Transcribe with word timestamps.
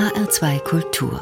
HR2 0.00 0.60
Kultur. 0.60 1.20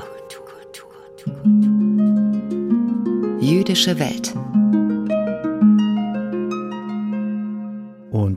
Jüdische 3.40 3.98
Welt. 3.98 4.32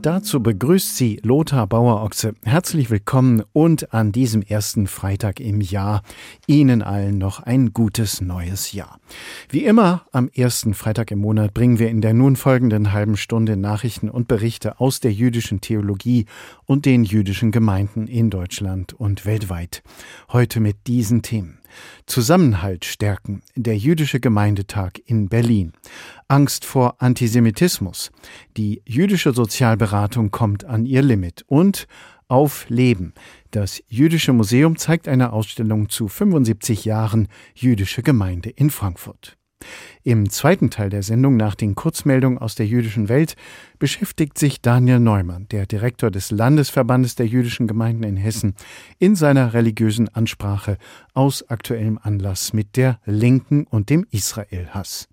Dazu 0.02 0.42
begrüßt 0.42 0.98
sie 0.98 1.20
Lothar 1.22 1.68
Bauer-Ochse. 1.68 2.34
Herzlich 2.44 2.90
willkommen 2.90 3.44
und 3.54 3.94
an 3.94 4.12
diesem 4.12 4.42
ersten 4.42 4.88
Freitag 4.88 5.40
im 5.40 5.62
Jahr 5.62 6.02
Ihnen 6.48 6.82
allen 6.82 7.20
noch 7.20 7.42
ein 7.42 7.72
gutes 7.72 8.20
neues 8.20 8.72
Jahr. 8.72 9.00
Wie 9.50 9.64
immer 9.64 10.08
am 10.12 10.28
ersten 10.34 10.74
Freitag 10.74 11.12
im 11.12 11.20
Monat 11.20 11.54
bringen 11.54 11.78
wir 11.78 11.90
in 11.90 12.02
der 12.02 12.16
nun 12.16 12.36
folgenden 12.36 12.94
halben 12.94 13.16
Stunde 13.16 13.58
Nachrichten 13.58 14.10
und 14.10 14.28
Berichte 14.28 14.80
aus 14.80 15.02
der 15.02 15.14
jüdischen 15.14 15.62
Theologie 15.62 16.26
und 16.66 16.88
den 16.88 17.04
jüdischen 17.04 17.52
Gemeinden 17.52 18.08
in 18.08 18.32
Deutschland 18.32 18.94
und 18.94 19.28
weltweit. 19.28 19.84
Heute 20.32 20.62
mit 20.62 20.88
diesen 20.88 21.22
Themen. 21.22 21.61
Zusammenhalt 22.06 22.86
stärken, 22.86 23.42
der 23.56 23.78
jüdische 23.78 24.20
Gemeindetag 24.20 24.94
in 25.06 25.30
Berlin. 25.30 25.74
Angst 26.28 26.66
vor 26.66 27.02
Antisemitismus. 27.02 28.12
Die 28.58 28.82
jüdische 28.86 29.34
Sozialberatung 29.34 30.32
kommt 30.32 30.66
an 30.66 30.86
ihr 30.86 31.02
Limit. 31.02 31.44
Und 31.48 31.88
auf 32.32 32.70
Leben. 32.70 33.14
Das 33.52 33.84
Jüdische 33.90 34.32
Museum 34.32 34.78
zeigt 34.78 35.10
eine 35.10 35.34
Ausstellung 35.34 35.90
zu 35.90 36.08
75 36.08 36.86
Jahren 36.86 37.28
jüdische 37.54 38.04
Gemeinde 38.04 38.50
in 38.50 38.70
Frankfurt. 38.70 39.38
Im 40.04 40.30
zweiten 40.30 40.70
Teil 40.70 40.90
der 40.90 41.04
Sendung 41.04 41.38
nach 41.38 41.56
den 41.56 41.76
Kurzmeldungen 41.76 42.38
aus 42.38 42.56
der 42.56 42.66
jüdischen 42.66 43.10
Welt 43.10 43.36
beschäftigt 43.80 44.38
sich 44.38 44.62
Daniel 44.62 45.00
Neumann, 45.00 45.48
der 45.50 45.66
Direktor 45.66 46.12
des 46.12 46.32
Landesverbandes 46.32 47.16
der 47.16 47.28
jüdischen 47.28 47.68
Gemeinden 47.68 48.04
in 48.04 48.18
Hessen, 48.18 48.56
in 49.00 49.16
seiner 49.16 49.54
religiösen 49.54 50.10
Ansprache 50.10 50.78
aus 51.14 51.50
aktuellem 51.50 52.00
Anlass 52.02 52.54
mit 52.54 52.78
der 52.78 53.00
Linken 53.06 53.66
und 53.66 53.90
dem 53.90 54.06
Israelhass. 54.12 55.08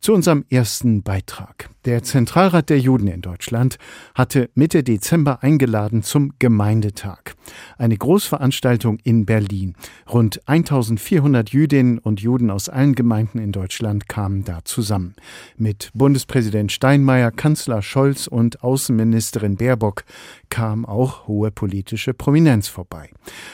Zu 0.00 0.12
unserem 0.12 0.44
ersten 0.50 1.02
Beitrag. 1.02 1.70
Der 1.86 2.02
Zentralrat 2.02 2.68
der 2.68 2.80
Juden 2.80 3.06
in 3.06 3.20
Deutschland 3.20 3.78
hatte 4.12 4.50
Mitte 4.56 4.82
Dezember 4.82 5.44
eingeladen 5.44 6.02
zum 6.02 6.32
Gemeindetag. 6.40 7.36
Eine 7.78 7.96
Großveranstaltung 7.96 8.98
in 9.04 9.24
Berlin. 9.24 9.76
Rund 10.12 10.40
1400 10.48 11.50
Jüdinnen 11.50 11.98
und 11.98 12.20
Juden 12.20 12.50
aus 12.50 12.68
allen 12.68 12.96
Gemeinden 12.96 13.38
in 13.38 13.52
Deutschland 13.52 14.08
kamen 14.08 14.42
da 14.42 14.64
zusammen. 14.64 15.14
Mit 15.56 15.92
Bundespräsident 15.94 16.72
Steinmeier, 16.72 17.30
Kanzler 17.30 17.82
Scholz 17.82 18.26
und 18.26 18.64
Außenministerin 18.64 19.54
Baerbock 19.54 20.02
kam 20.50 20.86
auch 20.86 21.28
hohe 21.28 21.52
politische 21.52 22.14
Prominenz 22.14 22.66
vorbei. 22.66 23.10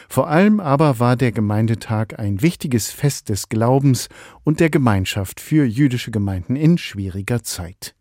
Vor 0.08 0.28
allem 0.28 0.58
aber 0.58 0.98
war 0.98 1.16
der 1.16 1.32
Gemeindetag 1.32 2.18
ein 2.18 2.40
wichtiges 2.40 2.90
Fest 2.90 3.28
des 3.28 3.50
Glaubens 3.50 4.08
und 4.42 4.58
der 4.58 4.70
Gemeinschaft 4.70 5.38
für 5.38 5.66
jüdische 5.66 6.10
Gemeinden 6.10 6.56
in 6.56 6.78
schwieriger 6.78 7.42
Zeit. 7.42 7.94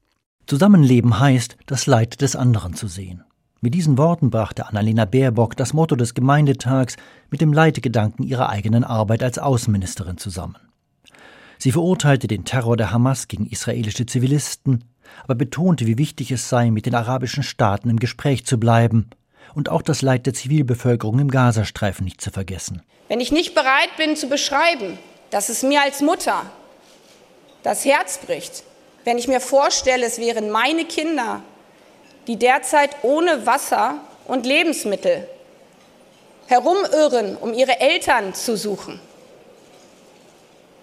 Zusammenleben 0.47 1.20
heißt, 1.20 1.58
das 1.66 1.86
Leid 1.86 2.22
des 2.22 2.36
anderen 2.36 2.73
zu 2.73 2.88
sehen. 2.88 3.23
Mit 3.61 3.75
diesen 3.75 3.97
Worten 3.97 4.31
brachte 4.31 4.67
Annalena 4.67 5.06
Baerbock 5.06 5.56
das 5.56 5.73
Motto 5.73 5.95
des 5.95 6.16
Gemeindetags 6.16 6.97
mit 7.30 7.42
dem 7.42 7.53
Leitgedanken 7.53 8.23
ihrer 8.23 8.50
eigenen 8.50 8.84
Arbeit 8.84 9.22
als 9.22 9.38
Außenministerin 9.38 10.17
zusammen. 10.17 10.58
Sie 11.59 11.72
verurteilte 11.72 12.28
den 12.28 12.44
Terror 12.44 12.75
der 12.75 12.92
Hamas 12.92 13.28
gegen 13.28 13.45
israelische 13.45 14.08
Zivilisten, 14.08 14.84
aber 15.23 15.36
betonte, 15.36 15.86
wie 15.86 16.00
wichtig 16.00 16.31
es 16.31 16.50
sei, 16.50 16.72
mit 16.72 16.88
den 16.88 16.95
arabischen 16.95 17.44
Staaten 17.44 17.89
im 17.92 18.00
Gespräch 18.00 18.47
zu 18.47 18.59
bleiben 18.59 19.12
und 19.53 19.69
auch 19.69 19.84
das 19.84 20.02
Leid 20.02 20.25
der 20.25 20.34
Zivilbevölkerung 20.34 21.19
im 21.19 21.30
Gazastreifen 21.30 22.03
nicht 22.03 22.19
zu 22.19 22.31
vergessen. 22.31 22.81
Wenn 23.09 23.19
ich 23.19 23.31
nicht 23.31 23.53
bereit 23.53 23.95
bin 23.97 24.16
zu 24.16 24.28
beschreiben, 24.28 24.97
dass 25.30 25.50
es 25.50 25.62
mir 25.62 25.84
als 25.84 26.02
Mutter 26.02 26.42
das 27.62 27.86
Herz 27.86 28.17
bricht, 28.25 28.64
wenn 29.03 29.17
ich 29.17 29.27
mir 29.27 29.39
vorstelle, 29.39 30.06
es 30.06 30.19
wären 30.19 30.50
meine 30.50 30.85
Kinder, 30.85 31.41
die 32.28 32.38
derzeit 32.38 32.91
ohne 33.03 33.45
Wasser 33.45 33.95
und 34.25 34.45
Lebensmittel 34.45 35.28
herumirren, 36.47 37.38
um 37.38 37.53
ihre 37.53 37.79
Eltern 37.79 38.34
zu 38.34 38.57
suchen, 38.57 39.00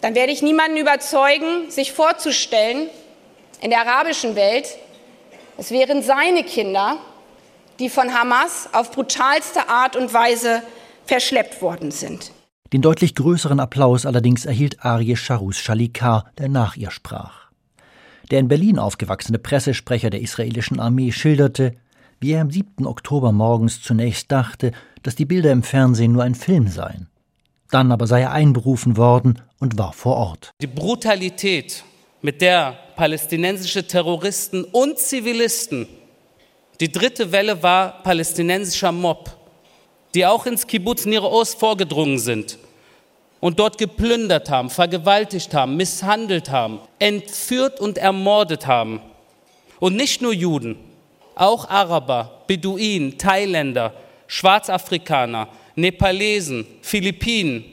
dann 0.01 0.15
werde 0.15 0.33
ich 0.33 0.43
niemanden 0.43 0.77
überzeugen, 0.77 1.71
sich 1.71 1.93
vorzustellen, 1.93 2.89
in 3.61 3.71
der 3.71 3.81
arabischen 3.81 4.37
Welt, 4.37 4.79
es 5.57 5.71
wären 5.73 6.03
seine 6.03 6.45
Kinder, 6.45 6.99
die 7.81 7.89
von 7.89 8.15
Hamas 8.15 8.69
auf 8.73 8.93
brutalste 8.93 9.69
Art 9.69 9.97
und 9.97 10.15
Weise 10.15 10.63
verschleppt 11.07 11.61
worden 11.61 11.91
sind. 11.91 12.33
Den 12.73 12.83
deutlich 12.83 13.15
größeren 13.15 13.61
Applaus 13.61 14.07
allerdings 14.07 14.45
erhielt 14.45 14.85
Arie 14.85 15.17
Sharus 15.17 15.59
Shalikar, 15.59 16.31
der 16.39 16.49
nach 16.49 16.77
ihr 16.77 16.91
sprach. 16.91 17.48
Der 18.31 18.41
in 18.41 18.49
Berlin 18.49 18.79
aufgewachsene 18.79 19.39
Pressesprecher 19.39 20.11
der 20.11 20.21
israelischen 20.21 20.81
Armee 20.81 21.13
schilderte, 21.13 21.75
wie 22.21 22.33
er 22.33 22.43
am 22.43 22.51
7. 22.51 22.87
Oktober 22.87 23.33
morgens 23.33 23.81
zunächst 23.81 24.31
dachte, 24.31 24.73
dass 25.03 25.15
die 25.15 25.25
Bilder 25.25 25.53
im 25.53 25.63
Fernsehen 25.63 26.13
nur 26.13 26.25
ein 26.25 26.35
Film 26.35 26.69
seien. 26.69 27.09
Dann 27.71 27.93
aber 27.93 28.07
sei 28.07 28.23
er 28.23 28.33
einberufen 28.33 28.97
worden 28.97 29.41
und 29.61 29.79
war 29.79 29.93
vor 29.93 30.17
Ort. 30.17 30.51
Die 30.61 30.67
Brutalität, 30.67 31.85
mit 32.23 32.41
der 32.41 32.77
palästinensische 32.97 33.87
Terroristen 33.87 34.65
und 34.65 34.99
Zivilisten, 34.99 35.87
die 36.81 36.91
dritte 36.91 37.33
Welle 37.33 37.63
war 37.63 38.03
palästinensischer 38.03 38.93
Mob, 38.93 39.37
die 40.15 40.27
auch 40.27 40.47
ins 40.47 40.67
Kibbutz 40.67 41.07
Nir 41.07 41.25
Oz 41.25 41.55
vorgedrungen 41.55 42.19
sind, 42.19 42.59
und 43.41 43.59
dort 43.59 43.79
geplündert 43.79 44.51
haben, 44.51 44.71
vergewaltigt 44.71 45.55
haben, 45.55 45.77
misshandelt 45.77 46.51
haben, 46.51 46.81
entführt 46.99 47.81
und 47.81 47.99
ermordet 47.99 48.67
haben. 48.67 49.01
Und 49.81 49.97
nicht 49.97 50.23
nur 50.23 50.33
Juden, 50.33 50.77
auch 51.35 51.69
Araber, 51.69 52.43
Beduinen, 52.47 53.17
Thailänder, 53.17 53.95
Schwarzafrikaner, 54.27 55.49
Nepalesen, 55.77 56.67
Philippinen, 56.83 57.65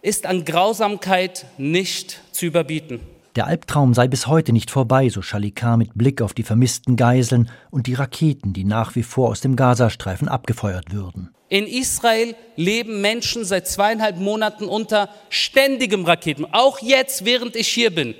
ist 0.00 0.26
an 0.26 0.44
Grausamkeit 0.44 1.46
nicht 1.58 2.20
zu 2.32 2.46
überbieten. 2.46 3.00
Der 3.36 3.46
Albtraum 3.46 3.94
sei 3.94 4.08
bis 4.08 4.26
heute 4.26 4.52
nicht 4.52 4.70
vorbei, 4.70 5.08
so 5.08 5.22
Shalikar 5.22 5.76
mit 5.76 5.94
Blick 5.94 6.20
auf 6.20 6.34
die 6.34 6.42
vermissten 6.42 6.96
Geiseln 6.96 7.48
und 7.70 7.86
die 7.86 7.94
Raketen, 7.94 8.52
die 8.52 8.64
nach 8.64 8.94
wie 8.94 9.02
vor 9.02 9.30
aus 9.30 9.40
dem 9.40 9.56
Gazastreifen 9.56 10.28
abgefeuert 10.28 10.92
würden. 10.92 11.30
In 11.52 11.66
Israel 11.66 12.34
leben 12.56 13.02
Menschen 13.02 13.44
seit 13.44 13.68
zweieinhalb 13.68 14.16
Monaten 14.16 14.64
unter 14.64 15.10
ständigem 15.28 16.06
Raketen. 16.06 16.46
Auch 16.50 16.78
jetzt, 16.78 17.26
während 17.26 17.56
ich 17.56 17.68
hier 17.68 17.94
bin. 17.94 18.14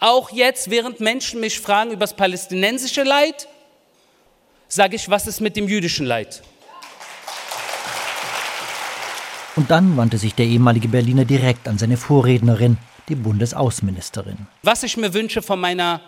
Auch 0.00 0.30
jetzt, 0.30 0.68
während 0.68 1.00
Menschen 1.00 1.40
mich 1.40 1.58
fragen 1.58 1.92
über 1.92 2.00
das 2.00 2.12
palästinensische 2.12 3.02
Leid, 3.02 3.48
sage 4.68 4.96
ich, 4.96 5.08
was 5.08 5.26
ist 5.26 5.40
mit 5.40 5.56
dem 5.56 5.66
jüdischen 5.66 6.04
Leid? 6.04 6.42
Und 9.56 9.70
dann 9.70 9.96
wandte 9.96 10.18
sich 10.18 10.34
der 10.34 10.44
ehemalige 10.44 10.88
Berliner 10.88 11.24
direkt 11.24 11.66
an 11.68 11.78
seine 11.78 11.96
Vorrednerin, 11.96 12.76
die 13.08 13.14
Bundesaußenministerin. 13.14 14.46
Was 14.62 14.82
ich 14.82 14.98
mir 14.98 15.14
wünsche 15.14 15.40
von 15.40 15.58
meiner 15.58 16.02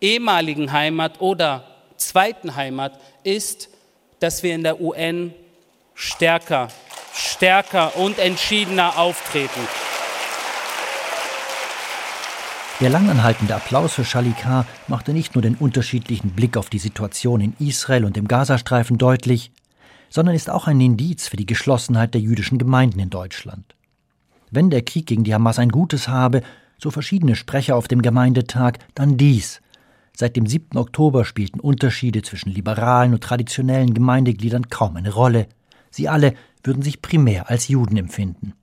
ehemaligen 0.00 0.72
Heimat 0.72 1.20
oder 1.20 1.68
zweiten 1.98 2.56
Heimat 2.56 2.98
ist, 3.24 3.68
dass 4.20 4.42
wir 4.42 4.54
in 4.54 4.62
der 4.62 4.80
UN 4.80 5.34
stärker, 5.94 6.68
stärker 7.12 7.96
und 7.96 8.18
entschiedener 8.18 8.98
auftreten. 8.98 9.60
Der 12.80 12.90
langanhaltende 12.90 13.54
Applaus 13.54 13.94
für 13.94 14.04
Shalikar 14.04 14.66
machte 14.88 15.12
nicht 15.12 15.34
nur 15.34 15.42
den 15.42 15.54
unterschiedlichen 15.54 16.30
Blick 16.30 16.56
auf 16.56 16.68
die 16.70 16.80
Situation 16.80 17.40
in 17.40 17.54
Israel 17.60 18.04
und 18.04 18.16
im 18.16 18.26
Gazastreifen 18.26 18.98
deutlich, 18.98 19.52
sondern 20.10 20.34
ist 20.34 20.50
auch 20.50 20.66
ein 20.66 20.80
Indiz 20.80 21.28
für 21.28 21.36
die 21.36 21.46
Geschlossenheit 21.46 22.14
der 22.14 22.20
jüdischen 22.20 22.58
Gemeinden 22.58 22.98
in 22.98 23.10
Deutschland. 23.10 23.74
Wenn 24.50 24.70
der 24.70 24.82
Krieg 24.82 25.06
gegen 25.06 25.24
die 25.24 25.34
Hamas 25.34 25.58
ein 25.58 25.70
Gutes 25.70 26.08
habe, 26.08 26.42
so 26.78 26.90
verschiedene 26.90 27.36
Sprecher 27.36 27.76
auf 27.76 27.88
dem 27.88 28.02
Gemeindetag, 28.02 28.78
dann 28.94 29.16
dies. 29.16 29.60
Seit 30.16 30.36
dem 30.36 30.46
7. 30.46 30.76
Oktober 30.76 31.24
spielten 31.24 31.60
Unterschiede 31.60 32.22
zwischen 32.22 32.50
liberalen 32.50 33.14
und 33.14 33.22
traditionellen 33.22 33.94
Gemeindegliedern 33.94 34.68
kaum 34.68 34.96
eine 34.96 35.12
Rolle. 35.12 35.48
Sie 35.94 36.08
alle 36.08 36.34
würden 36.64 36.82
sich 36.82 37.02
primär 37.02 37.50
als 37.50 37.68
Juden 37.68 37.96
empfinden. 37.96 38.54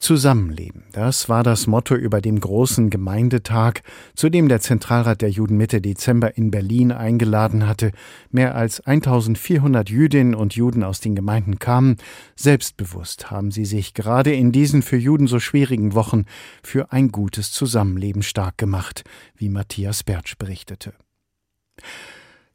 Zusammenleben, 0.00 0.82
das 0.90 1.28
war 1.28 1.44
das 1.44 1.68
Motto 1.68 1.94
über 1.94 2.20
dem 2.20 2.40
großen 2.40 2.90
Gemeindetag, 2.90 3.82
zu 4.16 4.30
dem 4.30 4.48
der 4.48 4.58
Zentralrat 4.58 5.22
der 5.22 5.30
Juden 5.30 5.56
Mitte 5.56 5.80
Dezember 5.80 6.36
in 6.36 6.50
Berlin 6.50 6.90
eingeladen 6.90 7.68
hatte. 7.68 7.92
Mehr 8.32 8.56
als 8.56 8.80
1400 8.80 9.90
Jüdinnen 9.90 10.34
und 10.34 10.56
Juden 10.56 10.82
aus 10.82 10.98
den 10.98 11.14
Gemeinden 11.14 11.60
kamen. 11.60 11.98
Selbstbewusst 12.34 13.30
haben 13.30 13.52
sie 13.52 13.64
sich 13.64 13.94
gerade 13.94 14.32
in 14.32 14.50
diesen 14.50 14.82
für 14.82 14.96
Juden 14.96 15.28
so 15.28 15.38
schwierigen 15.38 15.94
Wochen 15.94 16.24
für 16.64 16.90
ein 16.90 17.12
gutes 17.12 17.52
Zusammenleben 17.52 18.24
stark 18.24 18.58
gemacht, 18.58 19.04
wie 19.36 19.50
Matthias 19.50 20.02
Bertsch 20.02 20.36
berichtete. 20.36 20.94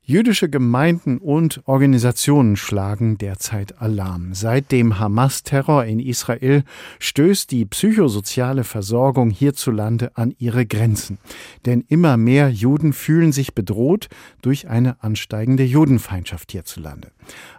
Jüdische 0.10 0.50
Gemeinden 0.50 1.18
und 1.18 1.62
Organisationen 1.66 2.56
schlagen 2.56 3.18
derzeit 3.18 3.82
Alarm. 3.82 4.34
Seit 4.34 4.72
dem 4.72 5.00
Hamas-Terror 5.00 5.84
in 5.84 6.00
Israel 6.00 6.64
stößt 7.00 7.52
die 7.52 7.66
psychosoziale 7.66 8.64
Versorgung 8.64 9.30
hierzulande 9.30 10.16
an 10.16 10.34
ihre 10.38 10.66
Grenzen. 10.66 11.18
Denn 11.66 11.84
immer 11.90 12.16
mehr 12.16 12.50
Juden 12.50 12.94
fühlen 12.94 13.34
sich 13.34 13.54
bedroht 13.54 14.08
durch 14.42 14.70
eine 14.70 15.04
ansteigende 15.04 15.66
Judenfeindschaft 15.66 16.54
hierzulande. 16.54 17.12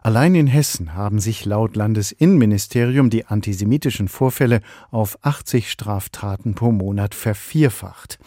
Allein 0.03 0.35
in 0.35 0.47
Hessen 0.47 0.95
haben 0.95 1.19
sich 1.19 1.45
laut 1.45 1.77
Landesinnenministerium 1.77 3.11
die 3.11 3.27
antisemitischen 3.27 4.09
Vorfälle 4.09 4.61
auf 4.91 5.19
80 5.23 5.71
Straftaten 5.71 6.55
pro 6.55 6.73
Monat 6.73 7.15
vervierfacht. 7.15 8.19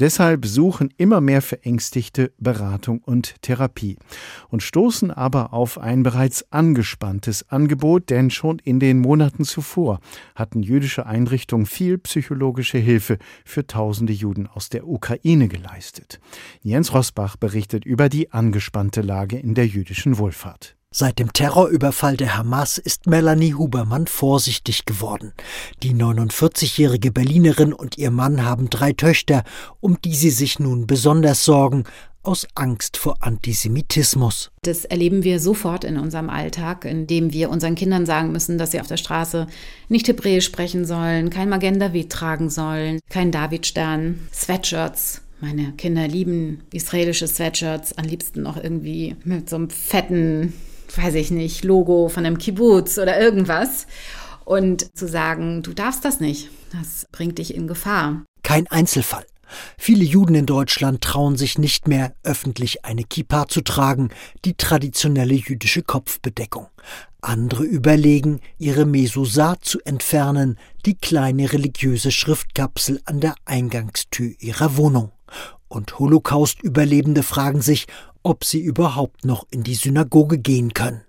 Deshalb 0.00 0.46
suchen 0.46 0.94
immer 0.96 1.20
mehr 1.20 1.42
Verängstigte 1.42 2.32
Beratung 2.38 3.00
und 3.00 3.42
Therapie 3.42 3.96
und 4.48 4.62
stoßen 4.62 5.10
aber 5.10 5.52
auf 5.52 5.76
ein 5.76 6.04
bereits 6.04 6.52
angespanntes 6.52 7.50
Angebot, 7.50 8.08
denn 8.08 8.30
schon 8.30 8.60
in 8.60 8.78
den 8.78 9.00
Monaten 9.00 9.44
zuvor 9.44 9.98
hatten 10.36 10.62
jüdische 10.62 11.06
Einrichtungen 11.06 11.66
viel 11.66 11.98
psychologische 11.98 12.78
Hilfe 12.78 13.18
für 13.44 13.66
tausende 13.66 14.12
Juden 14.12 14.46
aus 14.46 14.68
der 14.68 14.86
Ukraine 14.86 15.48
geleistet. 15.48 16.20
Jens 16.62 16.94
Rosbach 16.94 17.36
berichtet 17.36 17.84
über 17.84 18.08
die 18.08 18.30
angespannte 18.30 19.00
Lage 19.02 19.36
in 19.36 19.54
der 19.54 19.66
jüdischen 19.66 20.18
Wohlfahrt. 20.18 20.77
Seit 20.90 21.18
dem 21.18 21.34
Terrorüberfall 21.34 22.16
der 22.16 22.38
Hamas 22.38 22.78
ist 22.78 23.06
Melanie 23.06 23.52
Hubermann 23.52 24.06
vorsichtig 24.06 24.86
geworden. 24.86 25.34
Die 25.82 25.92
49-jährige 25.92 27.12
Berlinerin 27.12 27.74
und 27.74 27.98
ihr 27.98 28.10
Mann 28.10 28.42
haben 28.42 28.70
drei 28.70 28.94
Töchter, 28.94 29.44
um 29.80 30.00
die 30.00 30.14
sie 30.14 30.30
sich 30.30 30.58
nun 30.58 30.86
besonders 30.86 31.44
sorgen, 31.44 31.84
aus 32.22 32.48
Angst 32.54 32.96
vor 32.96 33.16
Antisemitismus. 33.20 34.50
Das 34.62 34.86
erleben 34.86 35.24
wir 35.24 35.40
sofort 35.40 35.84
in 35.84 35.98
unserem 35.98 36.30
Alltag, 36.30 36.86
indem 36.86 37.34
wir 37.34 37.50
unseren 37.50 37.74
Kindern 37.74 38.06
sagen 38.06 38.32
müssen, 38.32 38.56
dass 38.56 38.70
sie 38.70 38.80
auf 38.80 38.88
der 38.88 38.96
Straße 38.96 39.46
nicht 39.90 40.08
Hebräisch 40.08 40.46
sprechen 40.46 40.86
sollen, 40.86 41.28
kein 41.28 41.50
Magentavid 41.50 42.10
tragen 42.10 42.48
sollen, 42.48 43.00
kein 43.10 43.30
Davidstern, 43.30 44.26
Sweatshirts. 44.32 45.20
Meine 45.40 45.72
Kinder 45.72 46.08
lieben 46.08 46.62
israelische 46.72 47.28
Sweatshirts, 47.28 47.96
am 47.98 48.06
liebsten 48.06 48.42
noch 48.42 48.56
irgendwie 48.56 49.16
mit 49.24 49.50
so 49.50 49.56
einem 49.56 49.70
fetten 49.70 50.54
weiß 50.96 51.14
ich 51.14 51.30
nicht, 51.30 51.64
Logo 51.64 52.08
von 52.08 52.24
einem 52.24 52.38
Kibbutz 52.38 52.98
oder 52.98 53.20
irgendwas. 53.20 53.86
Und 54.44 54.96
zu 54.96 55.06
sagen, 55.06 55.62
du 55.62 55.74
darfst 55.74 56.04
das 56.04 56.20
nicht, 56.20 56.48
das 56.72 57.06
bringt 57.12 57.38
dich 57.38 57.54
in 57.54 57.66
Gefahr. 57.66 58.24
Kein 58.42 58.66
Einzelfall. 58.68 59.26
Viele 59.76 60.04
Juden 60.04 60.34
in 60.34 60.46
Deutschland 60.46 61.02
trauen 61.02 61.36
sich 61.36 61.58
nicht 61.58 61.88
mehr, 61.88 62.14
öffentlich 62.22 62.84
eine 62.84 63.04
Kippa 63.04 63.46
zu 63.46 63.62
tragen, 63.62 64.10
die 64.44 64.54
traditionelle 64.54 65.34
jüdische 65.34 65.82
Kopfbedeckung. 65.82 66.68
Andere 67.20 67.64
überlegen, 67.64 68.40
ihre 68.58 68.84
Mesosah 68.84 69.56
zu 69.60 69.80
entfernen, 69.80 70.58
die 70.86 70.94
kleine 70.94 71.52
religiöse 71.52 72.12
Schriftkapsel 72.12 73.00
an 73.04 73.20
der 73.20 73.34
Eingangstür 73.44 74.32
ihrer 74.38 74.76
Wohnung. 74.76 75.10
Und 75.68 75.98
Holocaust-Überlebende 75.98 77.22
fragen 77.22 77.60
sich, 77.60 77.86
ob 78.28 78.44
sie 78.44 78.60
überhaupt 78.60 79.24
noch 79.24 79.46
in 79.50 79.62
die 79.62 79.74
Synagoge 79.74 80.38
gehen 80.38 80.74
können. 80.74 81.00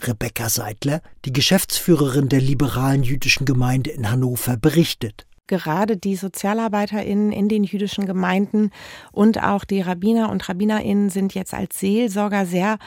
Rebecca 0.00 0.48
Seidler, 0.48 1.02
die 1.24 1.32
Geschäftsführerin 1.32 2.28
der 2.28 2.40
liberalen 2.40 3.02
jüdischen 3.02 3.46
Gemeinde 3.46 3.90
in 3.90 4.10
Hannover, 4.10 4.56
berichtet. 4.56 5.24
Gerade 5.46 5.96
die 5.96 6.16
SozialarbeiterInnen 6.16 7.32
in 7.32 7.48
den 7.48 7.64
jüdischen 7.64 8.06
Gemeinden 8.06 8.70
und 9.12 9.42
auch 9.42 9.64
die 9.64 9.80
Rabbiner 9.80 10.30
und 10.30 10.48
RabbinerInnen 10.48 11.10
sind 11.10 11.34
jetzt 11.34 11.54
als 11.54 11.78
Seelsorger 11.78 12.44
sehr 12.44 12.78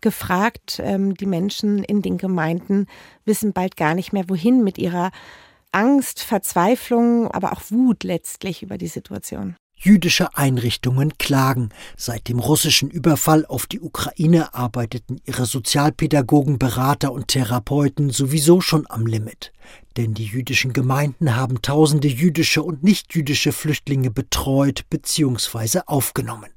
gefragt. 0.00 0.80
Ähm, 0.82 1.14
die 1.14 1.26
Menschen 1.26 1.82
in 1.82 2.02
den 2.02 2.18
Gemeinden 2.18 2.86
wissen 3.24 3.52
bald 3.52 3.76
gar 3.76 3.94
nicht 3.94 4.12
mehr, 4.12 4.28
wohin 4.28 4.64
mit 4.64 4.78
ihrer 4.78 5.10
Angst, 5.72 6.22
Verzweiflung, 6.22 7.30
aber 7.30 7.52
auch 7.52 7.62
Wut 7.70 8.02
letztlich 8.02 8.62
über 8.62 8.78
die 8.78 8.86
Situation. 8.86 9.56
Jüdische 9.78 10.36
Einrichtungen 10.36 11.18
klagen. 11.18 11.68
Seit 11.96 12.28
dem 12.28 12.38
russischen 12.38 12.90
Überfall 12.90 13.44
auf 13.44 13.66
die 13.66 13.80
Ukraine 13.80 14.54
arbeiteten 14.54 15.20
ihre 15.26 15.44
Sozialpädagogen, 15.44 16.58
Berater 16.58 17.12
und 17.12 17.28
Therapeuten 17.28 18.08
sowieso 18.10 18.62
schon 18.62 18.86
am 18.88 19.06
Limit. 19.06 19.52
Denn 19.96 20.14
die 20.14 20.24
jüdischen 20.24 20.72
Gemeinden 20.72 21.36
haben 21.36 21.60
tausende 21.60 22.08
jüdische 22.08 22.62
und 22.62 22.82
nichtjüdische 22.82 23.52
Flüchtlinge 23.52 24.10
betreut 24.10 24.84
bzw. 24.88 25.80
aufgenommen. 25.86 26.50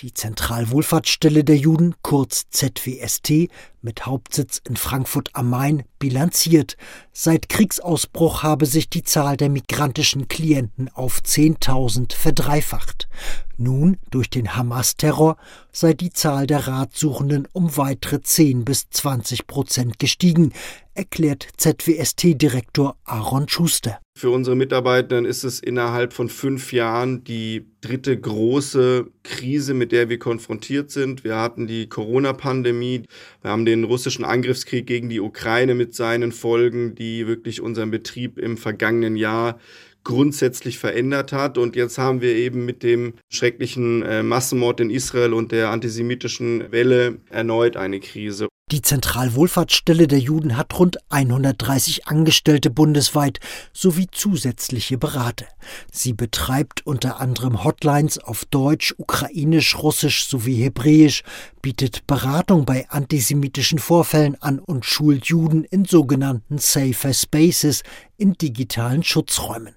Die 0.00 0.12
Zentralwohlfahrtsstelle 0.12 1.42
der 1.42 1.56
Juden, 1.56 1.94
kurz 2.02 2.50
ZWST, 2.50 3.48
mit 3.86 4.04
Hauptsitz 4.04 4.60
in 4.68 4.76
Frankfurt 4.76 5.30
am 5.32 5.48
Main, 5.48 5.84
bilanziert. 5.98 6.76
Seit 7.12 7.48
Kriegsausbruch 7.48 8.42
habe 8.42 8.66
sich 8.66 8.90
die 8.90 9.04
Zahl 9.04 9.38
der 9.38 9.48
migrantischen 9.48 10.28
Klienten 10.28 10.90
auf 10.92 11.20
10.000 11.24 12.12
verdreifacht. 12.12 13.08
Nun, 13.56 13.96
durch 14.10 14.28
den 14.28 14.54
Hamas-Terror, 14.54 15.38
sei 15.72 15.94
die 15.94 16.10
Zahl 16.10 16.46
der 16.46 16.66
Ratsuchenden 16.68 17.48
um 17.52 17.78
weitere 17.78 18.20
10 18.20 18.66
bis 18.66 18.90
20 18.90 19.46
Prozent 19.46 19.98
gestiegen, 19.98 20.52
erklärt 20.92 21.48
ZWST-Direktor 21.56 22.96
Aaron 23.04 23.48
Schuster. 23.48 23.98
Für 24.18 24.30
unsere 24.30 24.56
Mitarbeitenden 24.56 25.26
ist 25.26 25.44
es 25.44 25.60
innerhalb 25.60 26.12
von 26.12 26.28
fünf 26.28 26.72
Jahren 26.72 27.22
die 27.24 27.66
dritte 27.82 28.18
große 28.18 29.06
Krise, 29.22 29.74
mit 29.74 29.92
der 29.92 30.08
wir 30.08 30.18
konfrontiert 30.18 30.90
sind. 30.90 31.22
Wir 31.22 31.36
hatten 31.36 31.66
die 31.66 31.88
Corona-Pandemie, 31.88 33.02
wir 33.42 33.50
haben 33.50 33.66
den 33.66 33.75
russischen 33.84 34.24
Angriffskrieg 34.24 34.86
gegen 34.86 35.08
die 35.08 35.20
Ukraine 35.20 35.74
mit 35.74 35.94
seinen 35.94 36.32
Folgen, 36.32 36.94
die 36.94 37.26
wirklich 37.26 37.60
unseren 37.60 37.90
Betrieb 37.90 38.38
im 38.38 38.56
vergangenen 38.56 39.16
Jahr 39.16 39.58
grundsätzlich 40.04 40.78
verändert 40.78 41.32
hat. 41.32 41.58
Und 41.58 41.74
jetzt 41.74 41.98
haben 41.98 42.20
wir 42.20 42.34
eben 42.34 42.64
mit 42.64 42.82
dem 42.82 43.14
schrecklichen 43.28 44.02
äh, 44.02 44.22
Massenmord 44.22 44.80
in 44.80 44.90
Israel 44.90 45.34
und 45.34 45.50
der 45.50 45.70
antisemitischen 45.70 46.70
Welle 46.70 47.18
erneut 47.30 47.76
eine 47.76 47.98
Krise. 47.98 48.46
Die 48.72 48.82
Zentralwohlfahrtsstelle 48.82 50.08
der 50.08 50.18
Juden 50.18 50.56
hat 50.56 50.76
rund 50.76 50.98
130 51.08 52.08
Angestellte 52.08 52.68
bundesweit 52.68 53.38
sowie 53.72 54.08
zusätzliche 54.10 54.98
Berater. 54.98 55.46
Sie 55.92 56.12
betreibt 56.12 56.84
unter 56.84 57.20
anderem 57.20 57.62
Hotlines 57.62 58.18
auf 58.18 58.44
Deutsch, 58.44 58.92
Ukrainisch, 58.98 59.78
Russisch 59.78 60.26
sowie 60.26 60.56
Hebräisch, 60.56 61.22
bietet 61.62 62.08
Beratung 62.08 62.64
bei 62.64 62.90
antisemitischen 62.90 63.78
Vorfällen 63.78 64.34
an 64.42 64.58
und 64.58 64.84
schult 64.84 65.26
Juden 65.26 65.62
in 65.62 65.84
sogenannten 65.84 66.58
Safer 66.58 67.14
Spaces 67.14 67.84
in 68.16 68.32
digitalen 68.32 69.04
Schutzräumen. 69.04 69.75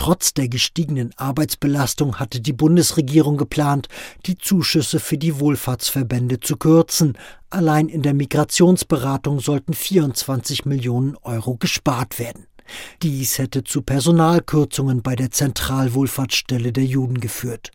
Trotz 0.00 0.32
der 0.32 0.48
gestiegenen 0.48 1.12
Arbeitsbelastung 1.18 2.18
hatte 2.18 2.40
die 2.40 2.54
Bundesregierung 2.54 3.36
geplant, 3.36 3.88
die 4.24 4.38
Zuschüsse 4.38 4.98
für 4.98 5.18
die 5.18 5.38
Wohlfahrtsverbände 5.38 6.40
zu 6.40 6.56
kürzen. 6.56 7.18
Allein 7.50 7.90
in 7.90 8.00
der 8.00 8.14
Migrationsberatung 8.14 9.40
sollten 9.40 9.74
24 9.74 10.64
Millionen 10.64 11.16
Euro 11.16 11.56
gespart 11.56 12.18
werden. 12.18 12.46
Dies 13.02 13.36
hätte 13.36 13.62
zu 13.62 13.82
Personalkürzungen 13.82 15.02
bei 15.02 15.16
der 15.16 15.32
Zentralwohlfahrtsstelle 15.32 16.72
der 16.72 16.84
Juden 16.84 17.20
geführt. 17.20 17.70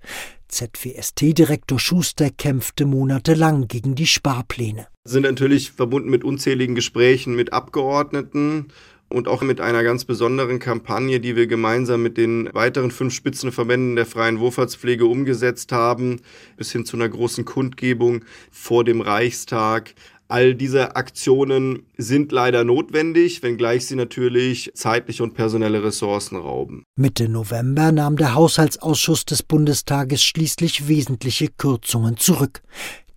ZWST-Direktor 0.47 1.77
Schuster 1.77 2.31
kämpfte 2.31 2.87
monatelang 2.87 3.67
gegen 3.67 3.93
die 3.93 4.07
Sparpläne. 4.07 4.87
Sind 5.03 5.23
natürlich 5.23 5.71
verbunden 5.71 6.09
mit 6.09 6.23
unzähligen 6.23 6.73
Gesprächen 6.73 7.35
mit 7.35 7.53
Abgeordneten 7.53 8.69
und 9.09 9.27
auch 9.27 9.41
mit 9.41 9.61
einer 9.61 9.83
ganz 9.83 10.05
besonderen 10.05 10.59
Kampagne, 10.59 11.19
die 11.19 11.35
wir 11.35 11.47
gemeinsam 11.47 12.01
mit 12.01 12.17
den 12.17 12.49
weiteren 12.53 12.91
fünf 12.91 13.13
Spitzenverbänden 13.13 13.95
der 13.95 14.05
freien 14.05 14.39
Wohlfahrtspflege 14.39 15.05
umgesetzt 15.05 15.71
haben, 15.71 16.21
bis 16.57 16.71
hin 16.71 16.85
zu 16.85 16.97
einer 16.97 17.09
großen 17.09 17.45
Kundgebung 17.45 18.25
vor 18.51 18.83
dem 18.83 19.01
Reichstag. 19.01 19.93
All 20.27 20.55
diese 20.55 20.95
Aktionen 20.95 21.85
sind 21.97 22.31
leider 22.31 22.63
notwendig, 22.63 23.43
wenngleich 23.43 23.85
sie 23.85 23.95
natürlich 23.95 24.71
zeitliche 24.73 25.21
und 25.21 25.35
personelle 25.35 25.83
Ressourcen 25.83 26.35
rauben. 26.35 26.83
Mitte 26.95 27.29
November 27.29 27.91
nahm 27.91 28.17
der 28.17 28.33
Haushaltsausschuss 28.33 29.25
des 29.25 29.43
Bundestages 29.43 30.23
schließlich 30.23 30.87
wesentliche 30.87 31.49
Kürzungen 31.49 32.17
zurück. 32.17 32.63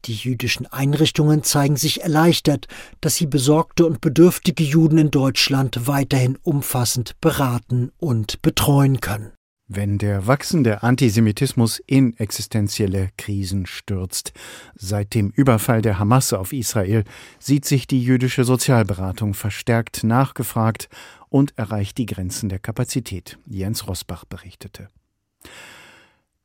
Die 0.05 0.15
jüdischen 0.15 0.67
Einrichtungen 0.67 1.43
zeigen 1.43 1.77
sich 1.77 2.03
erleichtert, 2.03 2.67
dass 3.01 3.17
sie 3.17 3.27
besorgte 3.27 3.87
und 3.87 4.01
bedürftige 4.01 4.65
Juden 4.65 4.99
in 4.99 5.11
Deutschland 5.11 5.87
weiterhin 5.87 6.39
umfassend 6.43 7.21
beraten 7.21 7.91
und 7.99 8.41
betreuen 8.43 9.01
können. 9.01 9.33
Wenn 9.71 9.99
der 9.99 10.27
wachsende 10.27 10.83
Antisemitismus 10.83 11.79
in 11.87 12.17
existenzielle 12.17 13.11
Krisen 13.19 13.67
stürzt. 13.67 14.33
Seit 14.75 15.13
dem 15.13 15.29
Überfall 15.29 15.83
der 15.83 15.99
Hamas 15.99 16.33
auf 16.33 16.55
Israel 16.55 17.05
sieht 17.39 17.67
sich 17.67 17.87
die 17.87 18.03
jüdische 18.03 18.45
Sozialberatung 18.45 19.35
verstärkt 19.35 20.05
nachgefragt 20.05 20.89
und 21.29 21.59
erreicht 21.59 21.99
die 21.99 22.07
Grenzen 22.07 22.49
der 22.49 22.61
Kapazität. 22.61 23.39
Jens 23.47 23.87
Rosbach 23.87 24.25
berichtete. 24.25 24.89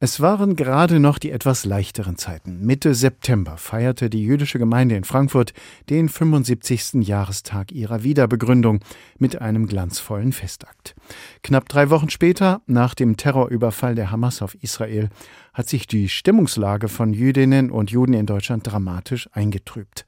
Es 0.05 0.19
waren 0.19 0.57
gerade 0.57 0.99
noch 0.99 1.17
die 1.17 1.31
etwas 1.31 1.63
leichteren 1.63 2.17
Zeiten. 2.17 2.65
Mitte 2.65 2.93
September 2.93 3.55
feierte 3.55 4.09
die 4.09 4.21
jüdische 4.21 4.59
Gemeinde 4.59 4.97
in 4.97 5.05
Frankfurt 5.05 5.53
den 5.89 6.09
75. 6.09 7.07
Jahrestag 7.07 7.71
ihrer 7.71 8.03
Wiederbegründung 8.03 8.81
mit 9.17 9.41
einem 9.41 9.65
glanzvollen 9.65 10.33
Festakt. 10.33 10.93
Knapp 11.41 11.69
drei 11.69 11.89
Wochen 11.89 12.09
später, 12.09 12.61
nach 12.65 12.95
dem 12.95 13.15
Terrorüberfall 13.15 13.95
der 13.95 14.11
Hamas 14.11 14.41
auf 14.41 14.55
Israel, 14.61 15.07
hat 15.53 15.69
sich 15.69 15.87
die 15.87 16.09
Stimmungslage 16.09 16.89
von 16.89 17.13
Jüdinnen 17.13 17.71
und 17.71 17.91
Juden 17.91 18.13
in 18.13 18.25
Deutschland 18.25 18.69
dramatisch 18.69 19.29
eingetrübt. 19.31 20.05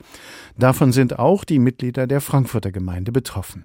Davon 0.58 0.92
sind 0.92 1.20
auch 1.20 1.44
die 1.44 1.60
Mitglieder 1.60 2.08
der 2.08 2.22
Frankfurter 2.22 2.72
Gemeinde 2.72 3.12
betroffen. 3.12 3.64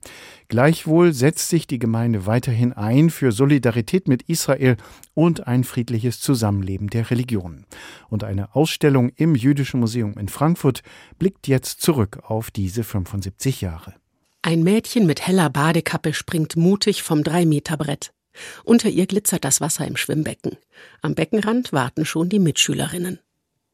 Gleichwohl 0.49 1.13
setzt 1.13 1.49
sich 1.49 1.67
die 1.67 1.79
Gemeinde 1.79 2.27
weiterhin 2.27 2.73
ein 2.73 3.11
für 3.11 3.33
Solidarität 3.33 4.09
mit 4.09 4.23
Israel 4.23 4.77
und 5.15 5.47
ein 5.47 5.65
friedliches 5.65 6.21
Zusammenleben 6.21 6.89
der 6.89 7.11
Religionen. 7.11 7.67
Und 8.09 8.25
eine 8.25 8.55
Ausstellung 8.55 9.11
im 9.17 9.35
Jüdischen 9.35 9.81
Museum 9.81 10.15
in 10.19 10.29
Frankfurt 10.29 10.83
blickt 11.19 11.49
jetzt 11.49 11.81
zurück 11.81 12.21
auf 12.25 12.51
diese 12.51 12.85
75 12.85 13.61
Jahre. 13.63 13.95
Ein 14.43 14.63
Mädchen 14.63 15.07
mit 15.07 15.27
heller 15.27 15.51
Badekappe 15.51 16.15
springt 16.15 16.57
mutig 16.57 17.03
vom 17.03 17.23
Drei-Meter-Brett. 17.23 18.13
Unter 18.65 18.89
ihr 18.89 19.07
glitzert 19.07 19.45
das 19.45 19.61
Wasser 19.61 19.87
im 19.87 19.97
Schwimmbecken. 19.97 20.57
Am 21.03 21.15
Beckenrand 21.15 21.73
warten 21.73 22.05
schon 22.05 22.29
die 22.29 22.39
Mitschülerinnen. 22.39 23.19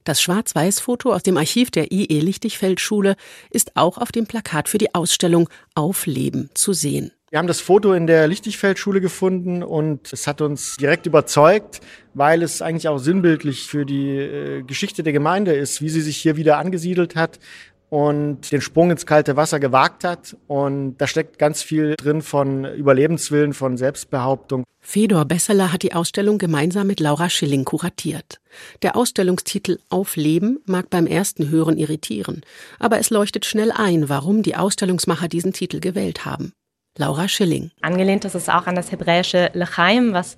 Das 0.05 0.23
Schwarz-Weiß-Foto 0.23 1.13
aus 1.13 1.25
dem 1.25 1.37
Archiv 1.37 1.73
der 1.73 1.91
IE 1.91 2.21
Lichtigfeld-Schule 2.21 3.17
ist 3.51 3.77
auch 3.77 3.99
auf 3.99 4.13
dem 4.13 4.27
Plakat 4.27 4.69
für 4.69 4.79
die 4.79 4.95
Ausstellung 4.95 5.49
Auf 5.75 6.07
Leben 6.07 6.51
zu 6.55 6.73
sehen. 6.73 7.11
Wir 7.29 7.41
haben 7.41 7.49
das 7.49 7.61
Foto 7.61 7.93
in 7.93 8.07
der 8.07 8.29
Lichtigfeld-Schule 8.29 9.01
gefunden 9.01 9.65
und 9.65 10.13
es 10.13 10.29
hat 10.29 10.41
uns 10.41 10.77
direkt 10.77 11.07
überzeugt, 11.07 11.81
weil 12.15 12.45
es 12.45 12.63
eigentlich 12.63 12.87
auch 12.87 12.99
sinnbildlich 12.99 13.67
für 13.67 13.85
die 13.85 14.17
äh, 14.17 14.63
Geschichte 14.63 15.03
der 15.03 15.13
Gemeinde 15.13 15.53
ist, 15.53 15.83
wie 15.83 15.89
sie 15.89 16.03
sich 16.03 16.19
hier 16.19 16.37
wieder 16.37 16.59
angesiedelt 16.59 17.17
hat, 17.17 17.41
und 17.89 18.51
den 18.51 18.61
Sprung 18.61 18.91
ins 18.91 19.07
kalte 19.07 19.37
Wasser 19.37 19.61
gewagt 19.61 20.05
hat. 20.05 20.37
Und 20.47 20.97
da 20.99 21.07
steckt 21.07 21.39
ganz 21.39 21.63
viel 21.63 21.95
drin 21.97 22.23
von 22.23 22.65
Überlebenswillen, 22.65 23.53
von 23.53 23.77
Selbstbehauptung. 23.77 24.65
Fedor 24.81 25.25
Besseler 25.25 25.73
hat 25.73 25.83
die 25.83 25.95
Ausstellung 25.95 26.39
gemeinsam 26.39 26.87
mit 26.87 27.01
Laura 27.01 27.29
Schilling 27.29 27.65
kuratiert. 27.65 28.41
Der 28.83 28.97
Ausstellungstitel 28.97 29.79
Auf 29.89 30.17
Leben 30.17 30.61
mag 30.65 30.91
beim 30.91 31.07
ersten 31.07 31.51
Hören 31.51 31.77
irritieren, 31.77 32.43
aber 32.79 32.99
es 32.99 33.11
leuchtet 33.11 33.45
schnell 33.45 33.73
ein, 33.73 34.09
warum 34.09 34.43
die 34.43 34.57
Ausstellungsmacher 34.57 35.29
diesen 35.29 35.53
Titel 35.53 35.81
gewählt 35.81 36.25
haben. 36.25 36.53
Laura 36.97 37.29
Schilling. 37.29 37.71
Angelehnt 37.81 38.25
ist 38.25 38.35
es 38.35 38.49
auch 38.49 38.67
an 38.67 38.75
das 38.75 38.91
hebräische 38.91 39.51
Lechaim, 39.53 40.13
was 40.13 40.37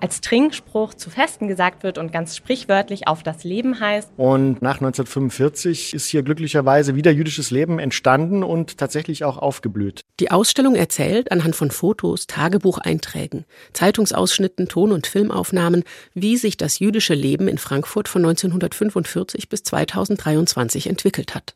als 0.00 0.20
Trinkspruch 0.20 0.92
zu 0.94 1.08
Festen 1.08 1.48
gesagt 1.48 1.82
wird 1.82 1.96
und 1.96 2.12
ganz 2.12 2.36
sprichwörtlich 2.36 3.08
auf 3.08 3.22
das 3.22 3.42
Leben 3.42 3.80
heißt. 3.80 4.10
Und 4.16 4.60
nach 4.60 4.76
1945 4.76 5.94
ist 5.94 6.06
hier 6.06 6.22
glücklicherweise 6.22 6.94
wieder 6.94 7.10
jüdisches 7.10 7.50
Leben 7.50 7.78
entstanden 7.78 8.42
und 8.42 8.76
tatsächlich 8.76 9.24
auch 9.24 9.38
aufgeblüht. 9.38 10.02
Die 10.20 10.30
Ausstellung 10.30 10.74
erzählt 10.74 11.32
anhand 11.32 11.56
von 11.56 11.70
Fotos, 11.70 12.26
Tagebucheinträgen, 12.26 13.46
Zeitungsausschnitten, 13.72 14.68
Ton- 14.68 14.92
und 14.92 15.06
Filmaufnahmen, 15.06 15.84
wie 16.12 16.36
sich 16.36 16.56
das 16.56 16.78
jüdische 16.78 17.14
Leben 17.14 17.48
in 17.48 17.58
Frankfurt 17.58 18.08
von 18.08 18.24
1945 18.24 19.48
bis 19.48 19.62
2023 19.62 20.86
entwickelt 20.88 21.34
hat. 21.34 21.54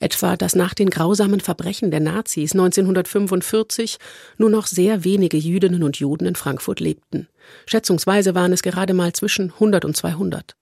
Etwa, 0.00 0.36
dass 0.36 0.54
nach 0.54 0.74
den 0.74 0.90
grausamen 0.90 1.40
Verbrechen 1.40 1.90
der 1.90 2.00
Nazis 2.00 2.52
1945 2.52 3.98
nur 4.38 4.50
noch 4.50 4.66
sehr 4.66 5.04
wenige 5.04 5.36
Jüdinnen 5.36 5.82
und 5.82 5.96
Juden 5.98 6.26
in 6.26 6.36
Frankfurt 6.36 6.80
lebten. 6.80 7.28
Schätzungsweise 7.66 8.34
waren 8.34 8.52
es 8.52 8.62
gerade 8.62 8.94
mal 8.94 9.12
zwischen 9.12 9.52
100 9.52 9.84
und 9.84 9.96
200. 9.96 10.56